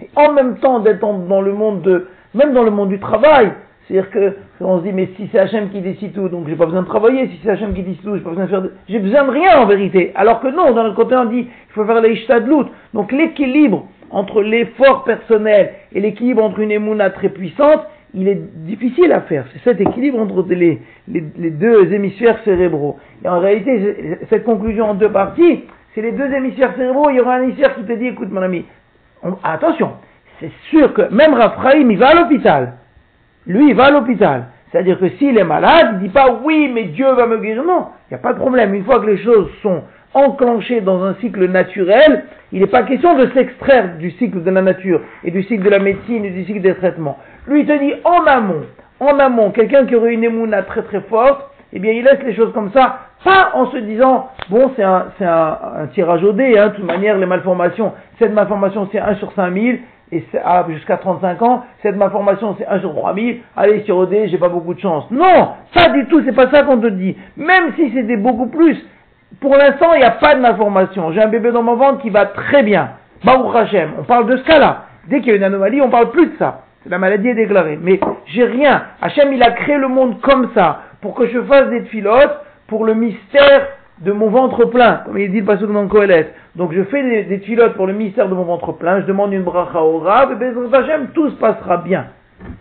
[0.00, 3.52] et en même temps d'être dans le monde de, même dans le monde du travail.
[3.86, 6.66] C'est-à-dire que on se dit mais si c'est Hachem qui décide tout, donc j'ai pas
[6.66, 7.26] besoin de travailler.
[7.28, 8.72] Si c'est Hachem qui décide tout, j'ai pas besoin de faire, de...
[8.88, 10.12] j'ai besoin de rien en vérité.
[10.14, 12.66] Alors que non, d'un autre côté on dit il faut faire les ishtadlout.
[12.92, 19.12] Donc l'équilibre entre l'effort personnel et l'équilibre entre une émouna très puissante, il est difficile
[19.12, 19.46] à faire.
[19.52, 22.98] C'est cet équilibre entre les, les, deux hémisphères cérébraux.
[23.24, 27.10] Et en réalité, cette conclusion en deux parties, c'est les deux hémisphères cérébraux.
[27.10, 28.64] Il y aura un hémisphère qui te dit, écoute mon ami,
[29.42, 29.92] attention,
[30.40, 32.74] c'est sûr que même Raphaïm, il va à l'hôpital.
[33.46, 34.44] Lui, il va à l'hôpital.
[34.70, 37.64] C'est-à-dire que s'il est malade, il dit pas oui, mais Dieu va me guérir.
[37.64, 38.74] Non, il n'y a pas de problème.
[38.74, 39.82] Une fois que les choses sont
[40.14, 44.62] enclenchées dans un cycle naturel, il n'est pas question de s'extraire du cycle de la
[44.62, 47.18] nature et du cycle de la médecine et du cycle des traitements.
[47.46, 48.64] Lui, il te dit en amont,
[49.00, 52.34] en amont, quelqu'un qui aurait une émouna très très forte, eh bien, il laisse les
[52.34, 56.58] choses comme ça, pas en se disant, bon, c'est un, un, un, tirage au dé,
[56.58, 60.96] hein, de toute manière, les malformations, cette malformation, c'est 1 sur 5000, et ah, jusqu'à
[60.96, 64.80] 35 ans, cette malformation, c'est 1 sur 3000, allez, sur OD, j'ai pas beaucoup de
[64.80, 65.04] chance.
[65.10, 67.16] Non, pas du tout, c'est pas ça qu'on te dit.
[67.36, 68.78] Même si c'était beaucoup plus,
[69.40, 71.12] pour l'instant, il n'y a pas de malformation.
[71.12, 72.90] J'ai un bébé dans mon ventre qui va très bien.
[73.24, 74.84] Baruch Hashem, on parle de ce cas-là.
[75.08, 76.62] Dès qu'il y a une anomalie, on parle plus de ça.
[76.86, 77.78] La maladie est déclarée.
[77.80, 78.84] Mais j'ai rien.
[79.02, 82.84] Hachem, il a créé le monde comme ça, pour que je fasse des filotes, pour
[82.84, 83.66] le mystère
[84.00, 86.32] de mon ventre plein, comme il dit le passage dans Kohelet.
[86.54, 89.32] Donc je fais des, des filotes pour le mystère de mon ventre plein, je demande
[89.32, 92.06] une bracha au rab, et ben Hachem, tout se passera bien.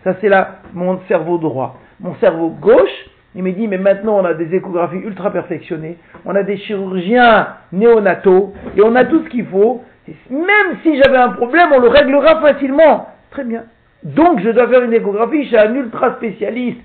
[0.04, 1.80] Ça c'est là mon cerveau droit.
[2.00, 6.34] Mon cerveau gauche, il me dit, mais maintenant on a des échographies ultra perfectionnées, on
[6.34, 9.84] a des chirurgiens néonataux, et on a tout ce qu'il faut.
[10.30, 13.10] Même si j'avais un problème, on le réglera facilement.
[13.30, 13.64] Très bien.
[14.04, 16.80] Donc je dois faire une échographie chez un ultra spécialiste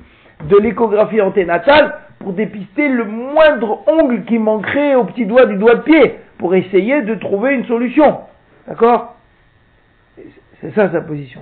[0.49, 5.75] de l'échographie anténatale pour dépister le moindre ongle qui manquerait au petit doigt du doigt
[5.75, 8.19] de pied, pour essayer de trouver une solution.
[8.67, 9.17] D'accord?
[10.61, 11.41] C'est ça sa position.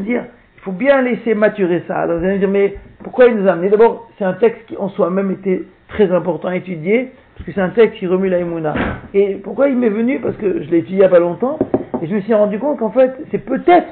[0.00, 0.24] Dire,
[0.56, 2.06] il faut bien laisser maturer ça.
[2.06, 4.76] vous allez me dire, mais pourquoi il nous a amené D'abord, c'est un texte qui
[4.76, 8.38] en soi-même était très important à étudier, parce que c'est un texte qui remue la
[8.38, 8.74] Emouna.
[9.14, 10.18] Et pourquoi il m'est venu?
[10.18, 11.58] Parce que je l'ai étudié il n'y a pas longtemps,
[12.02, 13.88] et je me suis rendu compte qu'en fait, c'est peut-être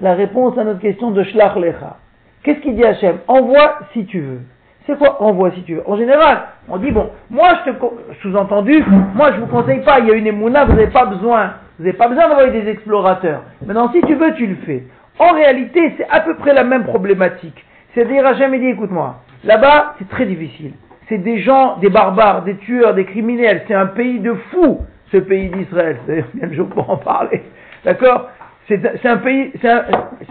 [0.00, 1.98] la réponse à notre question de Shlach Lecha.
[2.42, 3.18] Qu'est-ce qu'il dit Hachem?
[3.26, 4.40] Envoie si tu veux.
[4.88, 7.76] C'est quoi envoie si tu veux En général, on dit bon, moi je te
[8.22, 8.82] sous-entendu,
[9.14, 11.84] moi je vous conseille pas, il y a une émouna, vous n'avez pas besoin, vous
[11.84, 13.42] n'avez pas besoin d'envoyer des explorateurs.
[13.66, 14.84] Maintenant, si tu veux, tu le fais.
[15.18, 17.66] En réalité, c'est à peu près la même problématique.
[17.92, 20.72] C'est-à-dire, à jamais dit, écoute-moi, là-bas, c'est très difficile.
[21.10, 23.64] C'est des gens, des barbares, des tueurs, des criminels.
[23.68, 24.80] C'est un pays de fous,
[25.12, 25.98] ce pays d'Israël.
[26.06, 27.42] C'est bien le jour pour en parler.
[27.84, 28.30] D'accord?
[28.68, 29.52] C'est un pays,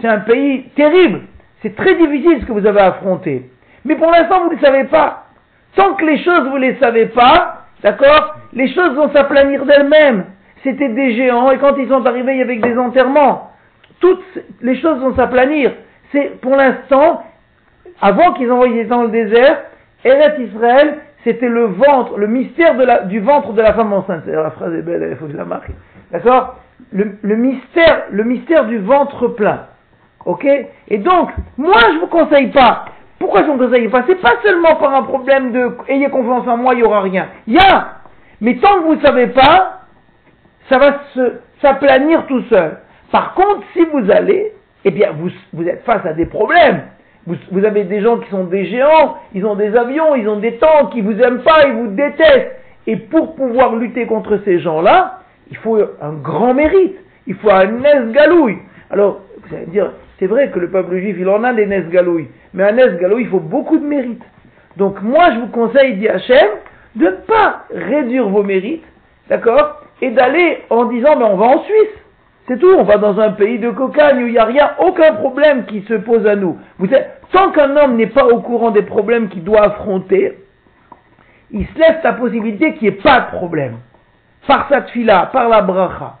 [0.02, 1.20] un pays terrible.
[1.62, 3.50] C'est très difficile ce que vous avez affronté.
[3.84, 5.24] Mais pour l'instant, vous ne le savez pas.
[5.76, 10.24] Tant que les choses, vous ne les savez pas, d'accord Les choses vont s'aplanir d'elles-mêmes.
[10.64, 13.52] C'était des géants, et quand ils sont arrivés, il y avait des enterrements.
[14.00, 14.24] Toutes
[14.60, 15.72] les choses vont s'aplanir.
[16.12, 17.22] C'est, pour l'instant,
[18.00, 19.62] avant qu'ils envoient dans le désert,
[20.04, 24.22] Eret Israël, c'était le ventre, le mystère du ventre de la femme enceinte.
[24.26, 25.70] La phrase est belle, il faut que je la marque.
[26.12, 26.56] D'accord?
[26.92, 29.66] Le, mystère, le mystère du ventre plein.
[30.24, 30.46] Ok?
[30.88, 32.86] Et donc, moi, je vous conseille pas.
[33.18, 36.80] Pourquoi conseille pas C'est pas seulement par un problème de ayez confiance en moi, il
[36.80, 37.28] y aura rien.
[37.46, 37.98] Il y a.
[38.40, 39.80] Mais tant que vous ne savez pas,
[40.68, 41.00] ça va
[41.60, 42.78] s'aplanir tout seul.
[43.10, 44.52] Par contre, si vous allez,
[44.84, 45.10] eh bien,
[45.52, 46.82] vous, êtes face à des problèmes.
[47.26, 50.38] Vous, vous, avez des gens qui sont des géants, ils ont des avions, ils ont
[50.38, 52.56] des tanks, ils vous aiment pas, ils vous détestent.
[52.86, 56.96] Et pour pouvoir lutter contre ces gens-là, il faut un grand mérite.
[57.26, 58.58] Il faut un esgalouille.
[58.90, 61.66] Alors, vous allez me dire, c'est vrai que le peuple juif, il en a des
[61.66, 62.28] nesgalouilles.
[62.54, 64.22] Mais un nesgalouille, il faut beaucoup de mérite.
[64.76, 66.48] Donc moi, je vous conseille, dit Hachem,
[66.96, 68.84] de ne pas réduire vos mérites,
[69.28, 71.98] d'accord Et d'aller en disant, ben on va en Suisse.
[72.48, 75.14] C'est tout, on va dans un pays de cocagne où il n'y a rien, aucun
[75.14, 76.58] problème qui se pose à nous.
[76.78, 76.88] Vous
[77.30, 80.38] tant qu'un homme n'est pas au courant des problèmes qu'il doit affronter,
[81.50, 83.76] il se laisse la possibilité qu'il n'y ait pas de problème.
[84.46, 86.18] Par sa tfila, par la bracha.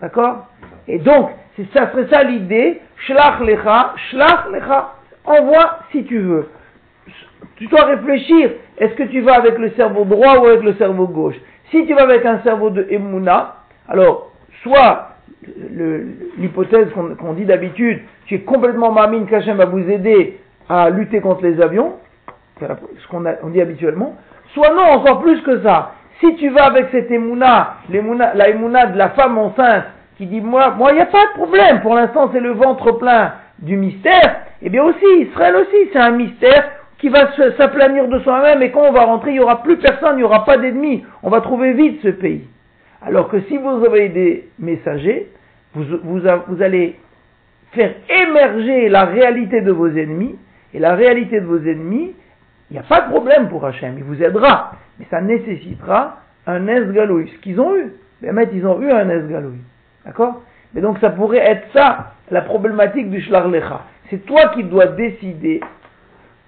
[0.00, 0.46] D'accord?
[0.86, 1.30] Et donc,
[1.72, 4.94] ça serait ça l'idée, shlach lecha, shlach lecha,
[5.24, 6.48] envoie si tu veux.
[7.56, 11.06] Tu dois réfléchir, est-ce que tu vas avec le cerveau droit ou avec le cerveau
[11.06, 11.36] gauche?
[11.70, 13.56] Si tu vas avec un cerveau de Emouna,
[13.88, 14.32] alors,
[14.62, 15.10] soit
[16.38, 20.38] l'hypothèse qu'on dit d'habitude, tu es complètement mamine qu'Hachem va vous aider
[20.68, 21.94] à lutter contre les avions,
[22.60, 24.16] ce qu'on dit habituellement,
[24.52, 25.92] soit non, encore plus que ça.
[26.20, 28.52] Si tu vas avec cette émouna, la
[28.86, 29.84] de la femme enceinte,
[30.16, 32.92] qui dit moi, moi, il n'y a pas de problème, pour l'instant c'est le ventre
[32.92, 38.18] plein du mystère, eh bien aussi, Israël aussi, c'est un mystère qui va s'aplanir de
[38.20, 38.62] soi-même.
[38.62, 41.04] Et quand on va rentrer, il n'y aura plus personne, il n'y aura pas d'ennemis,
[41.22, 42.44] on va trouver vite ce pays.
[43.02, 45.28] Alors que si vous avez des messagers,
[45.74, 46.98] vous, vous, allez
[47.72, 50.36] faire émerger la réalité de vos ennemis,
[50.72, 52.14] et la réalité de vos ennemis,
[52.70, 56.66] il n'y a pas de problème pour Hachem, il vous aidera, mais ça nécessitera un
[56.66, 57.92] esgalouille, ce qu'ils ont eu.
[58.22, 59.60] Mais ils ont eu un esgalouille.
[60.06, 60.42] D'accord?
[60.72, 63.82] Mais donc ça pourrait être ça, la problématique du Shlarlecha.
[64.08, 65.60] C'est toi qui dois décider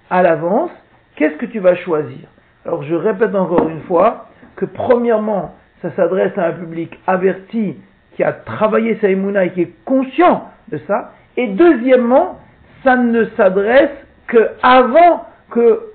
[0.09, 0.71] à l'avance
[1.15, 2.27] qu'est-ce que tu vas choisir?
[2.65, 7.77] Alors je répète encore une fois que premièrement, ça s'adresse à un public averti
[8.15, 11.13] qui a travaillé sa émouna et qui est conscient de ça.
[11.37, 12.39] Et deuxièmement,
[12.83, 13.91] ça ne s'adresse
[14.27, 15.85] qu'avant que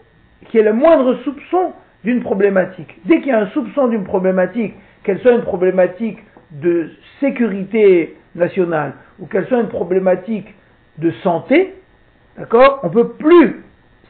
[0.46, 3.00] qu'il y ait le moindre soupçon d'une problématique.
[3.06, 6.18] Dès qu'il y a un soupçon d'une problématique, qu'elle soit une problématique
[6.50, 6.90] de
[7.20, 10.52] sécurité nationale ou qu'elle soit une problématique
[10.98, 11.74] de santé,
[12.38, 13.62] d'accord, on ne peut plus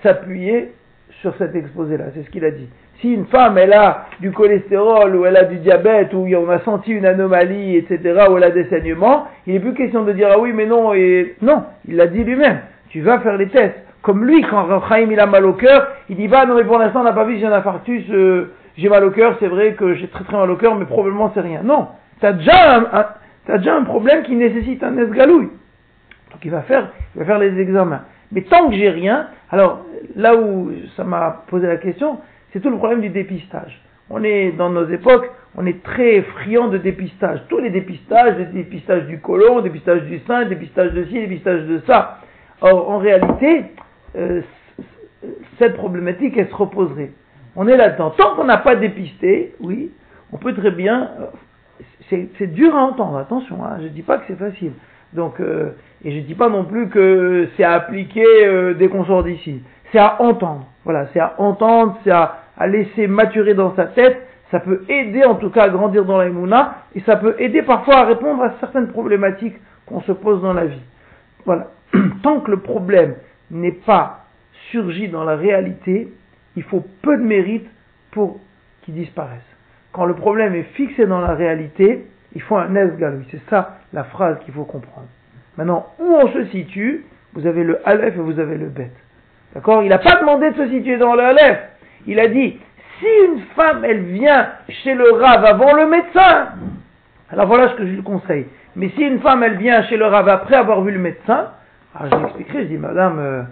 [0.03, 0.73] s'appuyer
[1.21, 2.07] sur cet exposé-là.
[2.15, 2.69] C'est ce qu'il a dit.
[3.01, 6.61] Si une femme, elle a du cholestérol ou elle a du diabète ou on a
[6.61, 10.29] senti une anomalie, etc., ou elle a des saignements, il n'est plus question de dire
[10.33, 12.61] ah oui, mais non, et non, il l'a dit lui-même.
[12.91, 13.75] Tu vas faire les tests.
[14.03, 16.79] Comme lui, quand Chaim il a mal au cœur, il dit bah non, mais pour
[16.79, 19.49] l'instant on n'a pas vu si j'ai un infarctus, euh, j'ai mal au cœur, c'est
[19.49, 21.63] vrai que j'ai très très mal au cœur, mais probablement c'est rien.
[21.65, 21.89] Non,
[22.21, 25.51] tu as déjà un, problème qui nécessite un esgalouille.
[26.31, 28.03] Donc il va faire, il va faire les examens.
[28.33, 29.85] Mais tant que j'ai rien, alors
[30.17, 32.19] là où ça m'a posé la question,
[32.53, 33.81] c'est tout le problème du dépistage.
[34.11, 37.41] On est dans nos époques, on est très friand de dépistage.
[37.49, 41.21] Tous les dépistages, le dépistage du côlon, dépistage du sein, le dépistage de ci, le
[41.23, 42.19] dépistage de ça.
[42.61, 43.65] Or, en réalité,
[44.17, 44.43] euh,
[45.59, 47.13] cette problématique, elle se reposerait.
[47.57, 48.11] On est là-dedans.
[48.11, 49.91] Tant qu'on n'a pas dépisté, oui,
[50.33, 51.27] on peut très bien, euh,
[52.11, 54.73] c'est dur à entendre, attention, hein, je ne dis pas que c'est facile.
[55.15, 55.71] Donc, euh,
[56.05, 59.25] et je ne dis pas non plus que c'est à appliquer euh, dès qu'on sort
[59.25, 59.63] d'ici.
[59.93, 60.67] C'est à entendre.
[60.85, 64.27] Voilà, c'est à entendre, c'est à, laisser maturer dans sa tête.
[64.51, 66.29] Ça peut aider en tout cas à grandir dans la
[66.95, 70.67] et ça peut aider parfois à répondre à certaines problématiques qu'on se pose dans la
[70.67, 70.83] vie.
[71.45, 71.69] Voilà.
[72.23, 73.15] Tant que le problème
[73.51, 74.27] n'est pas
[74.71, 76.13] surgi dans la réalité,
[76.57, 77.67] il faut peu de mérite
[78.13, 78.39] pour
[78.83, 79.54] qu'il disparaisse.
[79.95, 83.25] Quand le problème est fixé dans la réalité, il faut un esgaloui.
[83.31, 85.07] C'est ça la phrase qu'il faut comprendre.
[85.57, 88.91] Maintenant, où on se situe, vous avez le Aleph et vous avez le Bet.
[89.55, 89.85] D'accord?
[89.85, 91.59] Il n'a pas demandé de se situer dans le Aleph.
[92.09, 92.59] Il a dit,
[92.99, 96.49] si une femme, elle vient chez le Rav avant le médecin,
[97.31, 98.47] alors voilà ce que je lui conseille.
[98.75, 101.51] Mais si une femme, elle vient chez le Rav après avoir vu le médecin,
[101.95, 103.43] alors je lui expliquerai, je dis, madame, euh,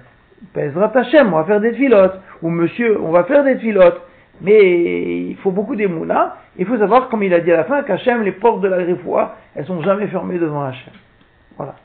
[0.52, 2.20] pèsera ta on va faire des filotes.
[2.42, 4.00] Ou monsieur, on va faire des filotes.
[4.42, 6.36] Mais il faut beaucoup d'émouna.
[6.58, 8.82] Il faut savoir, comme il a dit à la fin, qu'Hachem, les portes de la
[8.82, 10.92] griffoie, elles sont jamais fermées devant Hachem.
[11.56, 11.76] Voilà.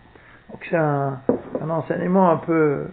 [0.51, 1.19] Donc c'est un,
[1.61, 2.87] un enseignement un peu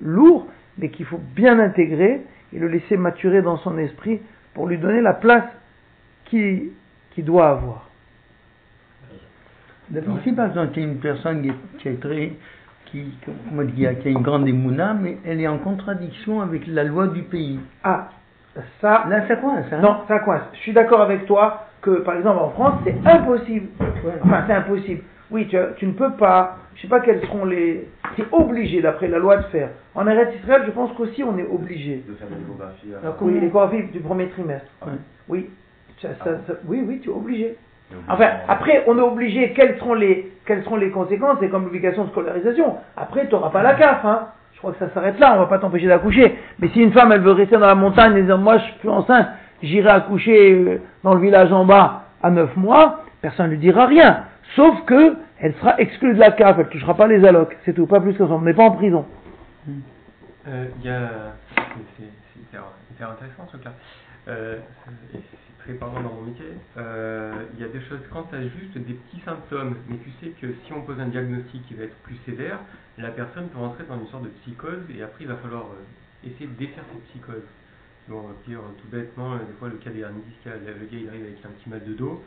[0.00, 0.46] lourd,
[0.78, 2.22] mais qu'il faut bien intégrer
[2.52, 4.20] et le laisser maturer dans son esprit
[4.54, 5.44] pour lui donner la place
[6.24, 6.70] qu'il
[7.14, 7.88] qui doit avoir.
[10.18, 11.42] Ici, par exemple, une personne
[11.78, 12.32] qui est, très,
[12.86, 13.12] qui,
[13.74, 17.60] qui a une grande émouna, mais elle est en contradiction avec la loi du pays.
[17.84, 18.08] Ah,
[18.80, 19.04] ça.
[19.08, 19.66] Là, ça coince.
[19.72, 20.42] Hein non, ça coince.
[20.54, 23.68] Je suis d'accord avec toi que, par exemple, en France, c'est impossible.
[24.24, 25.02] Enfin, c'est impossible.
[25.30, 26.58] Oui, tu, tu, ne peux pas.
[26.74, 27.88] Je sais pas quels seront les.
[28.16, 29.70] C'est obligé, d'après la loi, de faire.
[29.94, 32.04] En Eretz Israël, je pense qu'aussi, on est obligé.
[32.06, 32.92] De faire des échographies.
[33.20, 34.68] oui, l'échographie du premier trimestre.
[35.28, 35.48] Oui.
[36.00, 37.56] Ça, ça, oui, oui, tu es obligé.
[38.08, 41.36] Enfin, après, on est obligé, quelles seront les, quelles seront les conséquences?
[41.40, 42.76] C'est comme l'obligation de scolarisation.
[42.96, 44.28] Après, tu n'auras pas la CAF, hein.
[44.62, 46.38] Je crois que ça s'arrête là, on va pas t'empêcher d'accoucher.
[46.60, 48.88] Mais si une femme, elle veut rester dans la montagne et dire, moi, je suis
[48.88, 49.26] enceinte,
[49.60, 53.86] j'irai accoucher euh, dans le village en bas à 9 mois, personne ne lui dira
[53.86, 54.22] rien.
[54.54, 57.58] Sauf que, elle sera exclue de la CAF, elle touchera pas les allocs.
[57.64, 58.32] C'est tout, pas plus que ça.
[58.32, 59.04] On n'est pas en prison.
[60.46, 61.10] Euh, il y a,
[61.98, 62.62] c'est hyper,
[63.00, 63.72] intéressant ce cas.
[64.28, 64.58] Euh,
[65.64, 66.46] très parlant dans mon métier,
[66.76, 70.10] euh, il y a des choses, quand tu as juste des petits symptômes, mais tu
[70.20, 72.58] sais que si on pose un diagnostic qui va être plus sévère,
[72.98, 76.28] la personne peut rentrer dans une sorte de psychose et après il va falloir euh,
[76.28, 77.46] essayer de défaire cette psychose.
[78.08, 81.22] Bon, dire tout bêtement, des fois le cas des hernies discales, le gars il arrive
[81.22, 82.22] avec un petit mal de dos,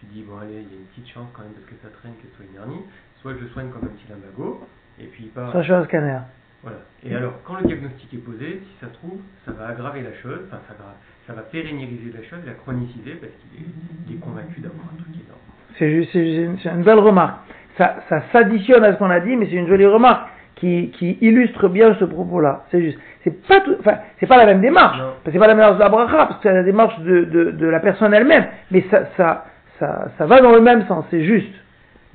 [0.00, 1.88] tu dis bon allez, il y a une petite chance quand même parce que ça
[2.00, 2.82] traîne que ce soit une hernie,
[3.20, 4.66] soit je le soigne comme un petit lumbago,
[4.98, 5.52] et puis il part.
[5.52, 6.20] Ça, je un scanner.
[6.62, 6.78] Voilà.
[7.04, 10.40] Et alors, quand le diagnostic est posé, si ça trouve, ça va aggraver la chose,
[10.48, 10.94] enfin ça va
[11.30, 15.38] ça va pérenniser la chose, la chroniciser, parce qu'il est, convaincu d'avoir un truc énorme.
[15.78, 17.36] C'est juste, c'est une belle remarque.
[17.78, 21.18] Ça, ça s'additionne à ce qu'on a dit, mais c'est une jolie remarque qui, qui
[21.20, 22.64] illustre bien ce propos-là.
[22.70, 22.98] C'est juste.
[23.22, 24.98] C'est pas tout, enfin, c'est pas la même démarche.
[25.24, 27.66] C'est pas la démarche de la bracha, parce que c'est la démarche de, de, de,
[27.66, 28.46] la personne elle-même.
[28.72, 29.46] Mais ça, ça,
[29.78, 31.54] ça, ça va dans le même sens, c'est juste.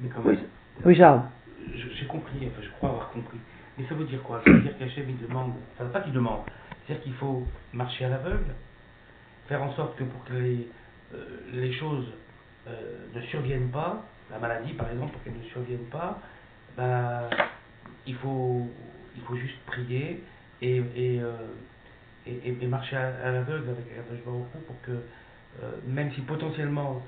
[0.01, 0.37] Mais quand oui,
[0.83, 1.21] oui, Charles.
[1.73, 3.37] J'ai compris, enfin, je crois avoir compris.
[3.77, 4.41] Mais ça veut dire quoi?
[4.43, 6.41] Ça veut dire qu'Hachem, il demande, enfin, pas qu'il demande,
[6.85, 8.53] c'est-à-dire qu'il faut marcher à l'aveugle
[9.47, 10.67] faire en sorte que pour que les,
[11.13, 12.07] euh, choses
[12.67, 16.19] euh, ne surviennent pas, la maladie par exemple, pour qu'elle ne survienne pas,
[16.75, 17.29] bah,
[18.05, 18.67] il, faut,
[19.15, 20.23] il faut juste prier
[20.61, 21.33] et, et, euh,
[22.25, 25.03] et, marcher à, l'aveugle avec un beaucoup pour que,
[25.87, 27.01] même si potentiellement,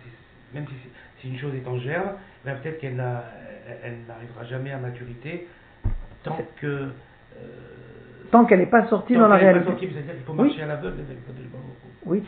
[0.53, 0.76] même si,
[1.20, 2.13] si, une chose est en germe,
[2.45, 3.03] ben peut-être qu'elle
[3.84, 5.47] elle, n'arrivera jamais à maturité
[6.24, 6.88] tant que
[8.32, 9.72] tant qu'elle n'est pas sortie dans la réalité.
[12.05, 12.24] Oui,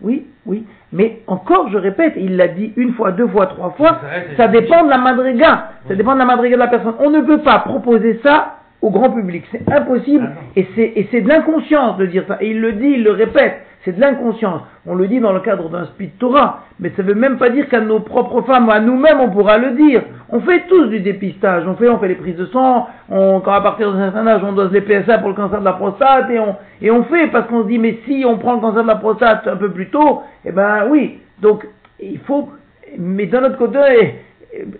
[0.00, 0.64] oui, oui.
[0.92, 4.00] Mais encore, je répète, il l'a dit une fois, deux fois, trois fois,
[4.36, 5.70] ça dépend de la madriga.
[5.88, 6.94] Ça dépend de la madriga de la personne.
[7.00, 9.44] On ne peut pas proposer ça au grand public.
[9.50, 10.30] C'est impossible.
[10.34, 12.38] Ah et c'est de l'inconscience de dire ça.
[12.40, 13.56] Et il le dit, il le répète.
[13.84, 14.62] C'est de l'inconscience.
[14.86, 17.50] On le dit dans le cadre d'un speed Torah, mais ça ne veut même pas
[17.50, 20.02] dire qu'à nos propres femmes, à nous-mêmes, on pourra le dire.
[20.30, 21.66] On fait tous du dépistage.
[21.66, 22.88] On fait, on fait les prises de sang.
[23.08, 25.64] On, quand à partir d'un certain âge, on dose les PSA pour le cancer de
[25.64, 28.82] la prostate et on, fait parce qu'on se dit, mais si on prend le cancer
[28.82, 31.20] de la prostate un peu plus tôt, eh ben oui.
[31.40, 31.66] Donc,
[32.00, 32.50] il faut,
[32.98, 33.78] mais d'un autre côté,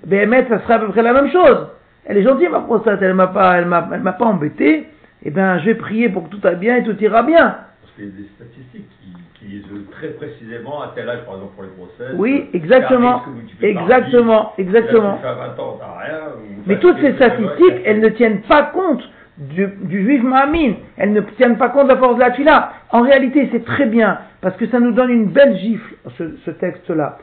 [0.06, 1.68] BMS, ça serait à peu près la même chose.
[2.04, 4.86] Elle est gentille, ma prostate, elle m'a pas, elle m'a, elle m'a pas embêté.
[5.24, 7.56] Eh ben, je vais prier pour que tout aille bien et tout ira bien
[8.06, 8.90] des statistiques
[9.92, 12.14] très précisément à tel âge, par exemple pour les grossesses.
[12.16, 13.22] Oui, exactement.
[13.60, 15.18] Exactement, exactement.
[16.66, 19.02] Mais toutes ces statistiques, elles ne tiennent pas compte
[19.38, 20.76] du, juif Mahamine.
[20.96, 22.72] Elles ne tiennent pas compte de la force de la tfila.
[22.90, 27.18] En réalité, c'est très bien, parce que ça nous donne une belle gifle, ce, texte-là.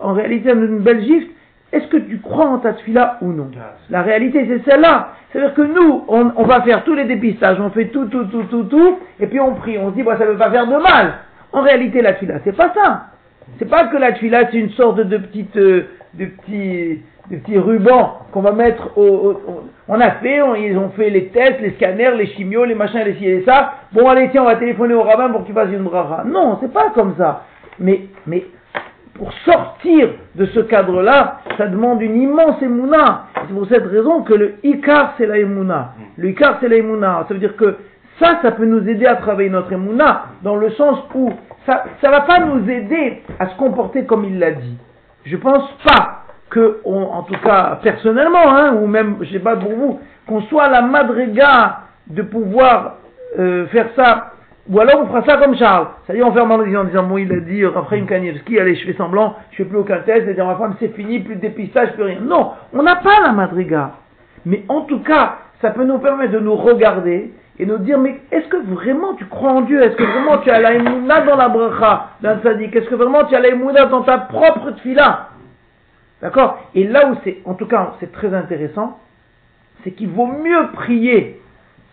[0.00, 1.28] En réalité, ça nous donne une belle gifle.
[1.72, 3.50] Est-ce que tu crois en ta tfila ou non?
[3.90, 5.12] La réalité, c'est celle-là.
[5.32, 8.64] C'est-à-dire que nous, on, va faire tous les dépistages, on fait tout, tout, tout, tout,
[8.64, 10.76] tout, et puis on prie, on se dit, bah, ça ne veut pas faire de
[10.76, 11.14] mal.
[11.52, 13.06] En réalité, la tuila, c'est pas ça.
[13.58, 17.58] C'est pas que la tuila, c'est une sorte de petite, euh, de petits, de petits
[17.58, 19.40] rubans qu'on va mettre au,
[19.88, 23.14] on a fait, ils ont fait les tests, les scanners, les chimios, les machins, les
[23.14, 23.74] ci et ça.
[23.92, 26.24] Bon, allez, tiens, on va téléphoner au rabbin pour qu'il fasse une bracha.
[26.24, 27.44] Non, c'est pas comme ça.
[27.78, 28.44] Mais, mais
[29.14, 33.26] pour sortir de ce cadre-là, ça demande une immense émouna.
[33.46, 35.92] C'est pour cette raison que le ikar, c'est la émouna.
[36.16, 37.24] Le ikar, c'est la émouna.
[37.28, 37.76] Ça veut dire que
[38.20, 41.32] ça, ça peut nous aider à travailler notre émouna, dans le sens où
[41.66, 44.78] ça ne va pas nous aider à se comporter comme il l'a dit.
[45.24, 49.72] Je pense pas que, en tout cas personnellement, hein, ou même, je sais pas pour
[49.72, 52.96] vous, qu'on soit à la madriga de pouvoir
[53.38, 54.32] euh, faire ça,
[54.68, 55.88] ou alors on fera ça comme Charles.
[56.06, 58.86] C'est-à-dire on ferme en disant, en disant, bon, il a dit, Raphaël Kanievski, allez, je
[58.86, 61.92] fais semblant, je fais plus aucun test, c'est-à-dire ma femme, c'est fini, plus de dépistage,
[61.92, 62.20] plus rien.
[62.20, 63.92] Non, on n'a pas la madriga.
[64.44, 68.20] Mais en tout cas, ça peut nous permettre de nous regarder et nous dire, mais
[68.30, 69.82] est-ce que vraiment tu crois en Dieu?
[69.82, 72.76] Est-ce que vraiment tu as la émouna dans la bracha d'un sadique?
[72.76, 75.30] Est-ce que vraiment tu as la émouna dans ta propre tfila
[76.20, 76.58] D'accord?
[76.74, 78.98] Et là où c'est, en tout cas, c'est très intéressant,
[79.82, 81.40] c'est qu'il vaut mieux prier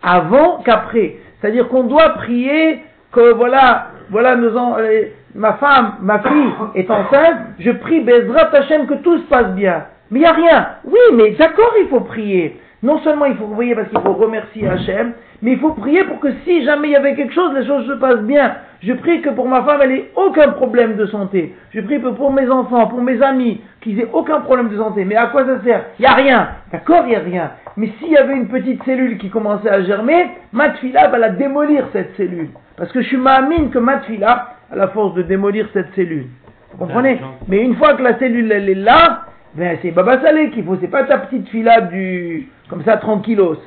[0.02, 1.16] avant qu'après.
[1.40, 5.04] C'est-à-dire qu'on doit prier que voilà, voilà, en, euh,
[5.34, 9.84] ma femme, ma fille est enceinte, je prie Bezrat Hashem que tout se passe bien.
[10.10, 10.68] Mais il n'y a rien.
[10.84, 12.60] Oui, mais d'accord, il faut prier.
[12.84, 16.20] Non seulement il faut prier parce qu'il faut remercier Hachem, mais il faut prier pour
[16.20, 18.56] que si jamais il y avait quelque chose, les choses se passent bien.
[18.82, 21.54] Je prie que pour ma femme, elle ait aucun problème de santé.
[21.70, 25.06] Je prie que pour mes enfants, pour mes amis, qu'ils aient aucun problème de santé.
[25.06, 25.82] Mais à quoi ça sert?
[25.98, 26.48] Il n'y a rien.
[26.70, 27.50] D'accord, il n'y a rien.
[27.78, 31.86] Mais s'il y avait une petite cellule qui commençait à germer, ma va la démolir,
[31.94, 32.50] cette cellule.
[32.76, 36.26] Parce que je suis mine que ma a la force de démolir cette cellule.
[36.72, 37.18] Vous comprenez?
[37.48, 39.23] Mais une fois que la cellule, elle est là,
[39.54, 43.58] ben, c'est Baba Salé qu'il faut, c'est pas ta petite fila du, comme ça, tranquillos.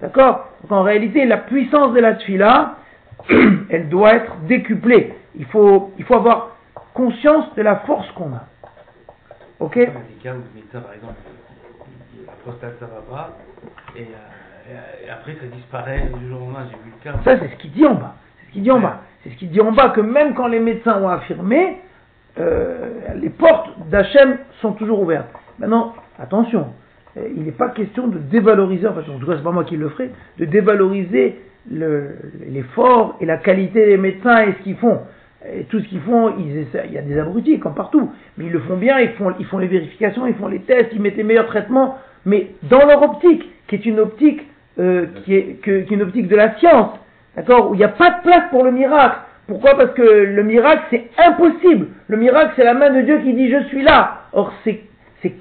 [0.00, 0.48] D'accord?
[0.62, 2.76] Donc en réalité, la puissance de la tfila,
[3.70, 5.14] elle doit être décuplée.
[5.36, 6.56] Il faut, il faut avoir
[6.94, 8.44] conscience de la force qu'on a.
[9.60, 9.76] Ok?
[9.76, 11.14] Le médecin, par exemple,
[12.26, 13.38] la prostate, ça va pas,
[13.96, 17.18] et, euh, et, après, ça disparaît du jour au lendemain, j'ai vu le cas.
[17.24, 18.16] Ça, c'est ce qu'il dit en bas.
[18.40, 19.00] C'est ce qu'il dit en bas.
[19.22, 21.80] C'est ce qu'il dit en bas, que même quand les médecins ont affirmé,
[22.38, 25.28] euh, les portes d'Hachem sont toujours ouvertes.
[25.58, 26.66] Maintenant, attention,
[27.16, 29.88] euh, il n'est pas question de dévaloriser, enfin, en tout cas, pas moi qui le
[29.88, 35.00] ferai, de dévaloriser l'effort et la qualité des médecins et ce qu'ils font.
[35.68, 38.60] Tout ce qu'ils font, ils il y a des abrutis comme partout, mais ils le
[38.60, 41.24] font bien, ils font, ils font les vérifications, ils font les tests, ils mettent les
[41.24, 44.42] meilleurs traitements, mais dans leur optique, qui est une optique,
[44.78, 46.90] euh, qui, est, qui est une optique de la science,
[47.36, 49.16] d'accord, où il n'y a pas de place pour le miracle.
[49.46, 49.76] Pourquoi?
[49.76, 51.88] Parce que le miracle, c'est impossible.
[52.08, 54.22] Le miracle, c'est la main de Dieu qui dit je suis là.
[54.32, 54.80] Or, c'est,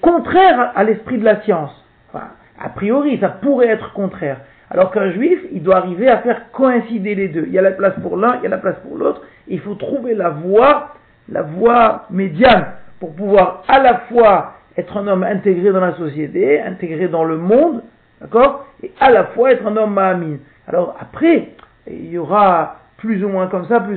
[0.01, 1.72] contraire à l'esprit de la science.
[2.10, 2.26] Enfin,
[2.60, 4.38] a priori, ça pourrait être contraire.
[4.72, 7.43] Alors qu'un juif, il doit arriver à faire coïncider les deux.
[7.47, 9.22] Il y a la place pour l'un, il y a la place pour l'autre.
[9.47, 10.95] Il faut trouver la voie,
[11.30, 12.66] la voie médiane
[12.99, 17.38] pour pouvoir à la fois être un homme intégré dans la société, intégré dans le
[17.38, 17.84] monde,
[18.22, 20.39] d'accord, et à la fois être un homme mahamine.
[20.68, 21.49] Alors après,
[21.88, 23.93] il y aura plus ou moins comme ça, plus